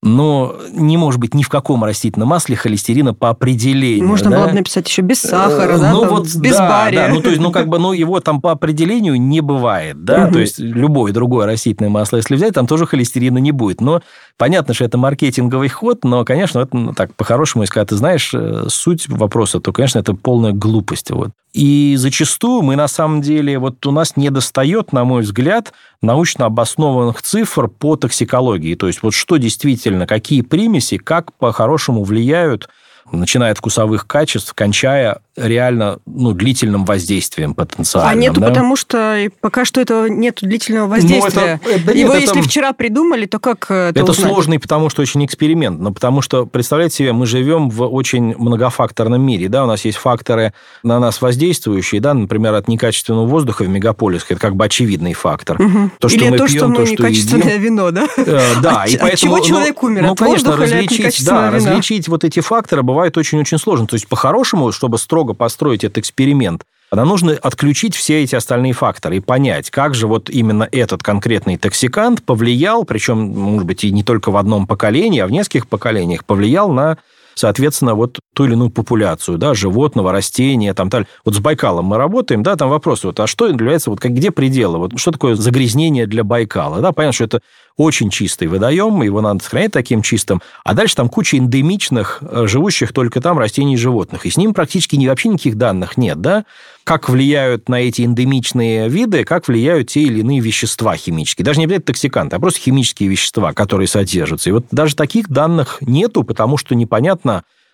но 0.03 0.57
не 0.73 0.97
может 0.97 1.21
быть 1.21 1.35
ни 1.35 1.43
в 1.43 1.49
каком 1.49 1.83
растительном 1.83 2.29
масле 2.29 2.55
холестерина 2.55 3.15
по 3.15 3.31
определению. 3.31 4.07
Можно 4.07 4.31
да? 4.31 4.39
было 4.39 4.49
бы 4.49 4.53
написать 4.55 4.89
еще 4.89 5.03
без 5.03 5.21
сахара, 5.21 5.77
э, 5.77 5.79
да, 5.79 5.93
ну, 5.93 6.07
вот, 6.09 6.35
без 6.37 6.57
да, 6.57 6.69
бария. 6.69 7.09
Да, 7.09 7.15
ну, 7.15 7.21
то 7.21 7.31
есть, 7.31 7.41
ну, 7.41 7.51
как 7.51 7.69
бы, 7.69 7.79
ну, 7.79 7.93
его 7.93 8.21
там 8.21 8.41
по 8.41 8.53
определению 8.53 9.21
не 9.21 9.41
бывает, 9.41 10.05
да, 10.05 10.25
угу. 10.25 10.35
то 10.35 10.39
есть, 10.39 10.59
любое 10.59 11.13
другое 11.13 11.47
растительное 11.47 11.91
масло, 11.91 12.19
если 12.19 12.37
взять, 12.37 12.55
там 12.55 12.67
тоже 12.67 12.87
холестерина 12.87 13.39
не 13.39 13.53
будет, 13.53 13.81
но 13.81 14.03
понятно, 14.37 14.75
что 14.75 14.85
это 14.85 14.99
маркетинговый 14.99 15.69
ход, 15.69 16.05
но, 16.05 16.25
конечно, 16.25 16.61
это, 16.61 16.77
ну, 16.77 16.93
так, 16.93 17.15
по-хорошему, 17.15 17.65
если 17.65 17.75
когда 17.75 17.87
ты 17.87 17.97
знаешь 17.97 18.33
э, 18.35 18.67
суть 18.69 19.09
вопроса, 19.09 19.61
то, 19.61 19.73
конечно, 19.73 19.99
это 19.99 20.15
полная 20.15 20.53
глупость, 20.53 21.11
вот. 21.11 21.31
И 21.57 21.95
зачастую 21.97 22.61
мы, 22.61 22.77
на 22.77 22.87
самом 22.87 23.23
деле, 23.23 23.59
вот 23.59 23.85
у 23.87 23.91
нас 23.91 24.15
не 24.17 24.29
достает, 24.29 24.93
на 24.93 25.05
мой 25.05 25.23
взгляд, 25.23 25.73
научно 26.03 26.45
обоснованных 26.45 27.23
цифр 27.23 27.69
по 27.69 27.97
токсикологии. 27.97 28.75
То 28.75 28.89
есть 28.89 29.03
вот 29.03 29.15
что 29.15 29.39
действительно, 29.39 29.86
какие 30.07 30.43
примеси, 30.43 30.99
как 30.99 31.33
по-хорошему 31.35 32.05
влияют 32.05 32.69
начиная 33.13 33.53
от 33.53 33.59
вкусовых 33.59 34.07
качеств, 34.07 34.53
кончая 34.55 35.21
реально 35.37 35.99
ну, 36.07 36.33
длительным 36.33 36.85
воздействием 36.85 37.55
потенциальным. 37.55 38.11
А 38.11 38.15
нету, 38.15 38.41
да? 38.41 38.49
потому 38.49 38.77
что 38.77 39.29
пока 39.41 39.65
что 39.65 39.81
этого 39.81 40.07
нет 40.07 40.39
длительного 40.41 40.89
воздействия. 40.89 41.61
Ну, 41.63 41.71
это, 41.71 41.91
это, 41.91 41.99
Его, 41.99 42.13
нет, 42.15 42.23
если 42.23 42.41
это, 42.41 42.49
вчера 42.49 42.73
придумали, 42.73 43.27
то 43.27 43.39
как 43.39 43.67
это 43.71 44.01
Это 44.01 44.13
узнать? 44.13 44.31
сложный, 44.31 44.59
потому 44.59 44.89
что 44.89 45.03
очень 45.03 45.25
эксперимент. 45.25 45.81
Но 45.81 45.93
потому 45.93 46.23
что, 46.23 46.47
представляете 46.47 46.97
себе, 46.97 47.13
мы 47.13 47.27
живем 47.27 47.69
в 47.69 47.83
очень 47.83 48.35
многофакторном 48.37 49.21
мире. 49.21 49.49
Да? 49.49 49.65
У 49.65 49.67
нас 49.67 49.85
есть 49.85 49.99
факторы 49.99 50.53
на 50.83 50.99
нас 50.99 51.21
воздействующие, 51.21 52.01
да? 52.01 52.15
например, 52.15 52.55
от 52.55 52.69
некачественного 52.69 53.27
воздуха 53.27 53.63
в 53.65 53.69
мегаполисах. 53.69 54.33
Это 54.33 54.41
как 54.41 54.57
бы 54.57 54.65
очевидный 54.65 55.13
фактор. 55.13 55.61
Угу. 55.61 55.91
То, 55.99 56.09
что 56.09 56.19
Или 56.19 56.31
мы 56.31 56.39
то, 56.39 56.47
пьем, 56.47 56.59
что 56.59 56.69
мы 56.69 56.77
то, 56.77 56.87
что 56.87 56.93
некачественное 56.93 57.55
едим. 57.55 57.63
вино, 57.63 57.91
да? 57.91 58.07
Э, 58.17 58.41
да, 58.63 58.85
и 58.87 58.97
поэтому... 58.97 59.07
От 59.07 59.19
чего 59.19 59.41
человек 59.41 59.83
умер? 59.83 60.03
Ну, 60.03 60.15
конечно, 60.15 60.57
различить, 60.57 61.25
да, 61.25 61.51
различить 61.51 62.09
вот 62.09 62.25
эти 62.25 62.41
факторы 62.41 62.83
бывает 62.83 63.17
очень-очень 63.19 63.59
сложно. 63.59 63.87
То 63.87 63.95
есть, 63.95 64.09
по-хорошему, 64.09 64.73
чтобы 64.73 64.99
строго 64.99 65.26
построить 65.35 65.85
этот 65.85 65.99
эксперимент, 65.99 66.65
нам 66.93 67.09
нужно 67.09 67.33
отключить 67.33 67.97
все 67.97 68.23
эти 68.23 68.37
остальные 68.37 68.73
факторы 68.73 69.17
и 69.17 69.21
понять, 69.21 69.71
как 69.71 69.95
же 69.95 70.07
вот 70.07 70.31
именно 70.31 70.69
этот 70.71 71.03
конкретный 71.03 71.57
токсикант 71.57 72.23
повлиял, 72.23 72.85
причем, 72.85 73.19
может 73.19 73.67
быть, 73.67 73.85
и 73.85 73.91
не 73.91 74.05
только 74.05 74.31
в 74.31 74.37
одном 74.37 74.67
поколении, 74.67 75.21
а 75.21 75.27
в 75.27 75.33
нескольких 75.33 75.69
поколениях, 75.69 76.25
повлиял 76.25 76.71
на 76.71 76.99
соответственно, 77.37 77.95
вот 77.95 78.19
ту 78.35 78.45
или 78.47 78.55
иную 78.55 78.71
популяцию, 78.71 79.39
да, 79.39 79.55
животного, 79.55 80.11
растения, 80.11 80.75
там, 80.75 80.91
так. 80.91 81.07
Вот 81.25 81.35
с 81.35 81.39
Байкалом 81.39 81.85
мы 81.85 81.99
работаем, 81.99 82.43
да, 82.43 82.57
там 82.57 82.71
вопрос, 82.71 83.05
вот, 83.05 83.21
а 83.21 83.27
что 83.27 83.47
является, 83.47 83.91
вот, 83.91 84.01
как, 84.01 84.13
где 84.13 84.31
пределы, 84.31 84.79
вот, 84.79 84.99
что 84.99 85.13
такое 85.13 85.37
загрязнение 85.37 86.07
для 86.07 86.25
Байкала, 86.25 86.81
да, 86.81 86.93
понятно, 86.93 87.13
что 87.13 87.25
это 87.25 87.41
очень 87.77 88.09
чистый 88.09 88.49
водоем, 88.49 89.03
его 89.03 89.21
надо 89.21 89.45
сохранять 89.45 89.73
таким 89.73 90.03
чистым, 90.03 90.41
а 90.65 90.73
дальше 90.75 90.97
там 90.97 91.09
куча 91.09 91.37
эндемичных, 91.37 92.19
э, 92.23 92.47
живущих 92.47 92.93
только 92.93 93.21
там 93.21 93.39
растений 93.39 93.75
и 93.75 93.77
животных, 93.77 94.25
и 94.25 94.31
с 94.31 94.37
ним 94.39 94.55
практически 94.55 94.97
ни, 94.97 95.07
вообще 95.07 95.29
никаких 95.29 95.57
данных 95.57 95.99
нет, 95.99 96.21
да, 96.21 96.47
как 96.85 97.09
влияют 97.09 97.69
на 97.69 97.81
эти 97.81 98.03
эндемичные 98.03 98.89
виды, 98.89 99.25
как 99.25 99.49
влияют 99.49 99.89
те 99.89 100.03
или 100.03 100.21
иные 100.21 100.39
вещества 100.39 100.97
химические. 100.97 101.45
Даже 101.45 101.59
не 101.59 101.65
обязательно 101.65 101.87
токсиканты, 101.87 102.37
а 102.37 102.39
просто 102.39 102.61
химические 102.61 103.09
вещества, 103.09 103.53
которые 103.53 103.89
содержатся. 103.89 104.51
И 104.51 104.53
вот 104.53 104.67
даже 104.71 104.95
таких 104.95 105.29
данных 105.29 105.79
нету, 105.81 106.23
потому 106.23 106.57
что 106.57 106.77
непонятно, 106.77 107.26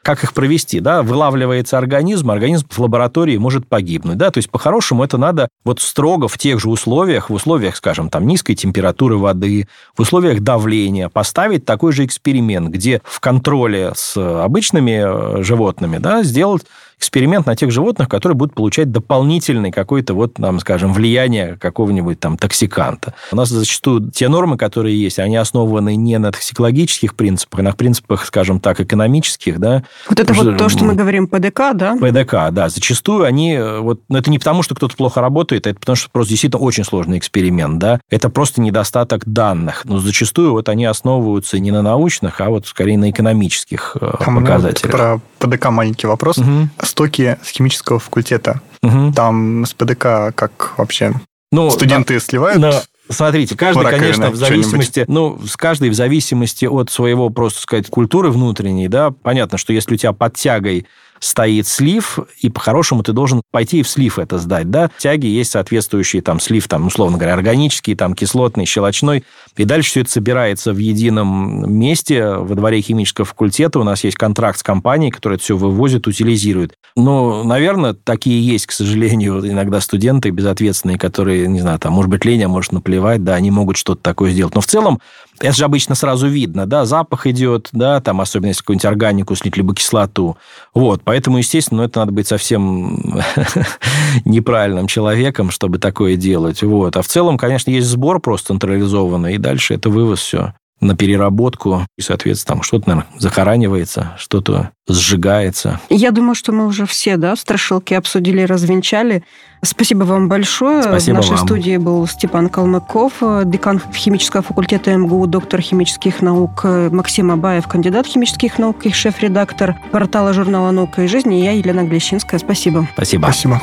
как 0.03 0.25
их 0.25 0.35
провести, 0.35 0.81
да, 0.81 1.03
вылавливается 1.03 1.79
организм, 1.79 2.31
организм 2.31 2.67
в 2.69 2.79
лаборатории 2.79 3.37
может 3.37 3.69
погибнуть, 3.69 4.17
да, 4.17 4.31
то 4.31 4.38
есть 4.38 4.51
по-хорошему 4.51 5.05
это 5.05 5.17
надо 5.17 5.49
вот 5.65 5.81
строго 5.81 6.29
в 6.29 6.38
тех 6.38 6.61
же 6.61 6.69
условиях, 6.69 7.31
в 7.31 7.35
условиях, 7.35 7.77
скажем, 7.77 8.11
там 8.11 8.27
низкой 8.27 8.55
температуры 8.55 9.17
воды, 9.17 9.69
в 9.97 10.01
условиях 10.01 10.41
давления 10.41 11.09
поставить 11.09 11.65
такой 11.65 11.93
же 11.93 12.05
эксперимент, 12.05 12.69
где 12.69 13.01
в 13.05 13.21
контроле 13.21 13.93
с 13.95 14.17
обычными 14.17 15.38
э, 15.38 15.43
животными, 15.43 15.99
да, 15.99 16.23
сделать 16.25 16.62
эксперимент 17.03 17.47
на 17.47 17.57
тех 17.57 17.73
животных, 17.73 18.09
которые 18.09 18.37
будут 18.37 18.55
получать 18.55 18.93
дополнительный 18.93 19.73
какой-то 19.73 20.15
вот, 20.15 20.38
нам, 20.38 20.61
скажем, 20.61 20.93
влияние 20.93 21.59
какого-нибудь 21.61 22.21
там 22.21 22.38
токсиканта. 22.38 23.15
У 23.33 23.37
нас 23.37 23.49
зачастую 23.49 24.11
те 24.12 24.29
нормы, 24.29 24.57
которые 24.57 25.01
есть, 25.01 25.19
они 25.19 25.37
основаны 25.37 25.97
не 25.97 26.19
на 26.19 26.31
токсикологических 26.31 27.17
принципах, 27.17 27.61
а 27.61 27.62
на 27.65 27.73
принципах, 27.73 28.25
скажем 28.25 28.61
так, 28.61 28.81
экономических, 28.81 29.59
да. 29.59 29.83
Вот 30.09 30.21
это 30.21 30.33
вот 30.33 30.57
то, 30.57 30.69
что 30.69 30.85
мы 30.85 30.95
говорим 30.95 31.27
ПДК, 31.27 31.75
да? 31.75 31.97
ПДК, 31.97 32.53
да. 32.53 32.69
Зачастую 32.69 33.25
они, 33.25 33.59
вот, 33.59 34.01
ну, 34.09 34.19
это 34.19 34.31
не 34.31 34.38
потому, 34.38 34.62
что 34.62 34.77
кто-то 34.77 34.97
плохо 34.97 35.21
работает, 35.21 35.67
это 35.67 35.79
потому, 35.79 35.97
что 35.97 36.09
просто 36.11 36.31
действительно 36.31 36.62
очень 36.62 36.85
сложный 36.85 37.19
эксперимент, 37.19 37.79
да. 37.79 38.01
Это 38.11 38.29
просто 38.29 38.61
недостаток 38.61 39.25
данных. 39.27 39.83
Но 39.85 39.99
зачастую 39.99 40.53
вот 40.53 40.69
они 40.69 40.85
основываются 40.85 41.59
не 41.59 41.73
на 41.73 41.83
научных, 41.83 42.41
а 42.41 42.51
вот 42.51 42.67
скорее 42.67 42.97
на 42.97 43.11
экономических 43.11 43.97
э, 44.01 44.12
Там 44.25 44.37
показателях. 44.37 44.93
Про 44.93 45.21
ПДК 45.47 45.71
маленький 45.71 46.07
вопрос. 46.07 46.39
Угу 46.39 46.69
стоки 46.93 47.37
с 47.43 47.49
химического 47.49 47.99
факультета. 47.99 48.61
Угу. 48.83 49.13
Там 49.15 49.65
с 49.65 49.75
ПДК 49.75 50.35
как 50.35 50.75
вообще 50.77 51.15
ну, 51.51 51.71
студенты 51.71 52.15
да, 52.15 52.21
сливают? 52.21 52.61
Но... 52.61 52.73
Смотрите, 53.09 53.57
каждый, 53.57 53.85
конечно, 53.85 54.31
в 54.31 54.37
зависимости, 54.37 55.05
ну, 55.09 55.39
с 55.45 55.57
каждой 55.57 55.91
в 55.91 55.95
зависимости 55.95 56.65
от 56.65 56.89
своего, 56.91 57.29
просто 57.31 57.61
сказать, 57.61 57.89
культуры 57.91 58.31
внутренней, 58.31 58.89
да, 58.89 59.11
понятно, 59.11 59.59
что 59.59 59.73
если 59.73 59.95
у 59.95 59.97
тебя 59.99 60.13
под 60.13 60.35
тягой 60.35 60.87
стоит 61.23 61.69
слив, 61.69 62.19
и 62.41 62.51
по-хорошему 62.51 63.05
ты 63.05 63.13
должен 63.13 63.43
пойти 63.53 63.81
и 63.81 63.83
в 63.83 63.89
слив 63.89 64.19
это 64.19 64.39
сдать, 64.39 64.71
да. 64.71 64.91
В 64.97 65.01
тяге 65.01 65.31
есть 65.31 65.53
соответствующий 65.53 66.21
там 66.21 66.41
слив, 66.41 66.67
там, 66.67 66.89
условно 66.89 67.17
говоря, 67.17 67.35
органический, 67.35 67.95
там, 67.95 68.15
кислотный, 68.15 68.67
щелочной, 68.67 69.25
и 69.57 69.65
дальше 69.65 69.91
все 69.91 70.01
это 70.01 70.11
собирается 70.11 70.73
в 70.73 70.79
едином 70.79 71.73
месте 71.73 72.27
во 72.27 72.55
дворе 72.57 72.81
химического 72.81 73.25
факультета. 73.25 73.79
У 73.79 73.85
нас 73.85 74.03
есть 74.03 74.17
контракт 74.17 74.59
с 74.59 74.63
компанией, 74.65 75.13
которая 75.13 75.37
это 75.37 75.45
все 75.45 75.57
вывозит, 75.57 76.09
утилизирует. 76.09 76.75
Но, 76.97 77.45
наверное, 77.45 77.95
такие 77.95 78.45
есть, 78.45 78.67
к 78.67 78.73
сожалению, 78.73 79.49
иногда 79.49 79.81
студенты 79.81 80.31
безответственные, 80.31 80.99
которые, 80.99 81.47
не 81.47 81.61
знаю, 81.61 81.79
там, 81.79 81.93
может 81.93 82.11
быть, 82.11 82.25
лень, 82.25 82.43
а 82.43 82.49
может 82.49 82.73
наплевать, 82.73 83.23
да, 83.23 83.35
они 83.35 83.51
могут 83.51 83.77
что-то 83.77 84.03
такое 84.03 84.33
сделать. 84.33 84.55
Но 84.55 84.61
в 84.61 84.67
целом 84.67 85.01
это 85.41 85.57
же 85.57 85.65
обычно 85.65 85.95
сразу 85.95 86.29
видно, 86.29 86.67
да, 86.67 86.85
запах 86.85 87.27
идет, 87.27 87.69
да, 87.73 88.01
там, 88.01 88.21
особенно 88.21 88.49
если 88.49 88.61
какую-нибудь 88.61 88.85
органику 88.85 89.35
слить, 89.35 89.57
либо 89.57 89.75
кислоту. 89.75 90.37
Вот, 90.75 91.03
поэтому, 91.12 91.37
естественно, 91.37 91.83
это 91.83 92.01
надо 92.01 92.12
быть 92.12 92.27
совсем 92.27 93.20
неправильным 94.25 94.87
человеком, 94.87 95.51
чтобы 95.51 95.79
такое 95.79 96.16
делать. 96.16 96.62
Вот. 96.62 96.96
А 96.96 97.03
в 97.03 97.07
целом, 97.07 97.37
конечно, 97.37 97.68
есть 97.70 97.87
сбор 97.87 98.18
просто 98.18 98.55
централизованный, 98.55 99.35
и 99.35 99.38
дальше 99.38 99.75
это 99.75 99.90
вывоз 99.90 100.20
все. 100.20 100.55
На 100.83 100.95
переработку. 100.95 101.87
И, 101.97 102.03
соответственно, 102.03 102.57
там 102.57 102.62
что-то, 102.62 102.90
наверное, 102.90 103.11
захоранивается, 103.18 104.12
что-то 104.18 104.71
сжигается. 104.88 105.81
Я 105.88 106.11
думаю, 106.11 106.35
что 106.35 106.53
мы 106.53 106.66
уже 106.66 106.85
все, 106.87 107.16
да, 107.16 107.37
страшилки 107.37 107.95
обсудили, 107.95 108.42
развенчали. 108.42 109.23
Спасибо 109.64 110.03
вам 110.03 110.29
большое. 110.29 110.83
Спасибо 110.83 111.14
В 111.14 111.18
нашей 111.18 111.37
вам. 111.37 111.47
студии 111.47 111.77
был 111.77 112.07
Степан 112.09 112.49
Калмыков, 112.49 113.12
декан 113.45 113.81
химического 113.95 114.42
факультета 114.42 114.95
МГУ, 114.97 115.27
доктор 115.29 115.61
химических 115.61 116.21
наук 116.21 116.64
Максим 116.64 117.31
Абаев, 117.31 117.68
кандидат 117.68 118.07
химических 118.07 118.59
наук 118.59 118.85
и 118.85 118.92
шеф-редактор 118.92 119.77
портала 119.92 120.33
журнала 120.33 120.73
«Наука 120.73 121.03
и 121.03 121.07
жизнь». 121.07 121.33
И 121.33 121.45
я, 121.45 121.53
Елена 121.53 121.85
Глещинская. 121.85 122.40
Спасибо. 122.40 122.88
Спасибо. 122.95 123.23
Спасибо. 123.23 123.62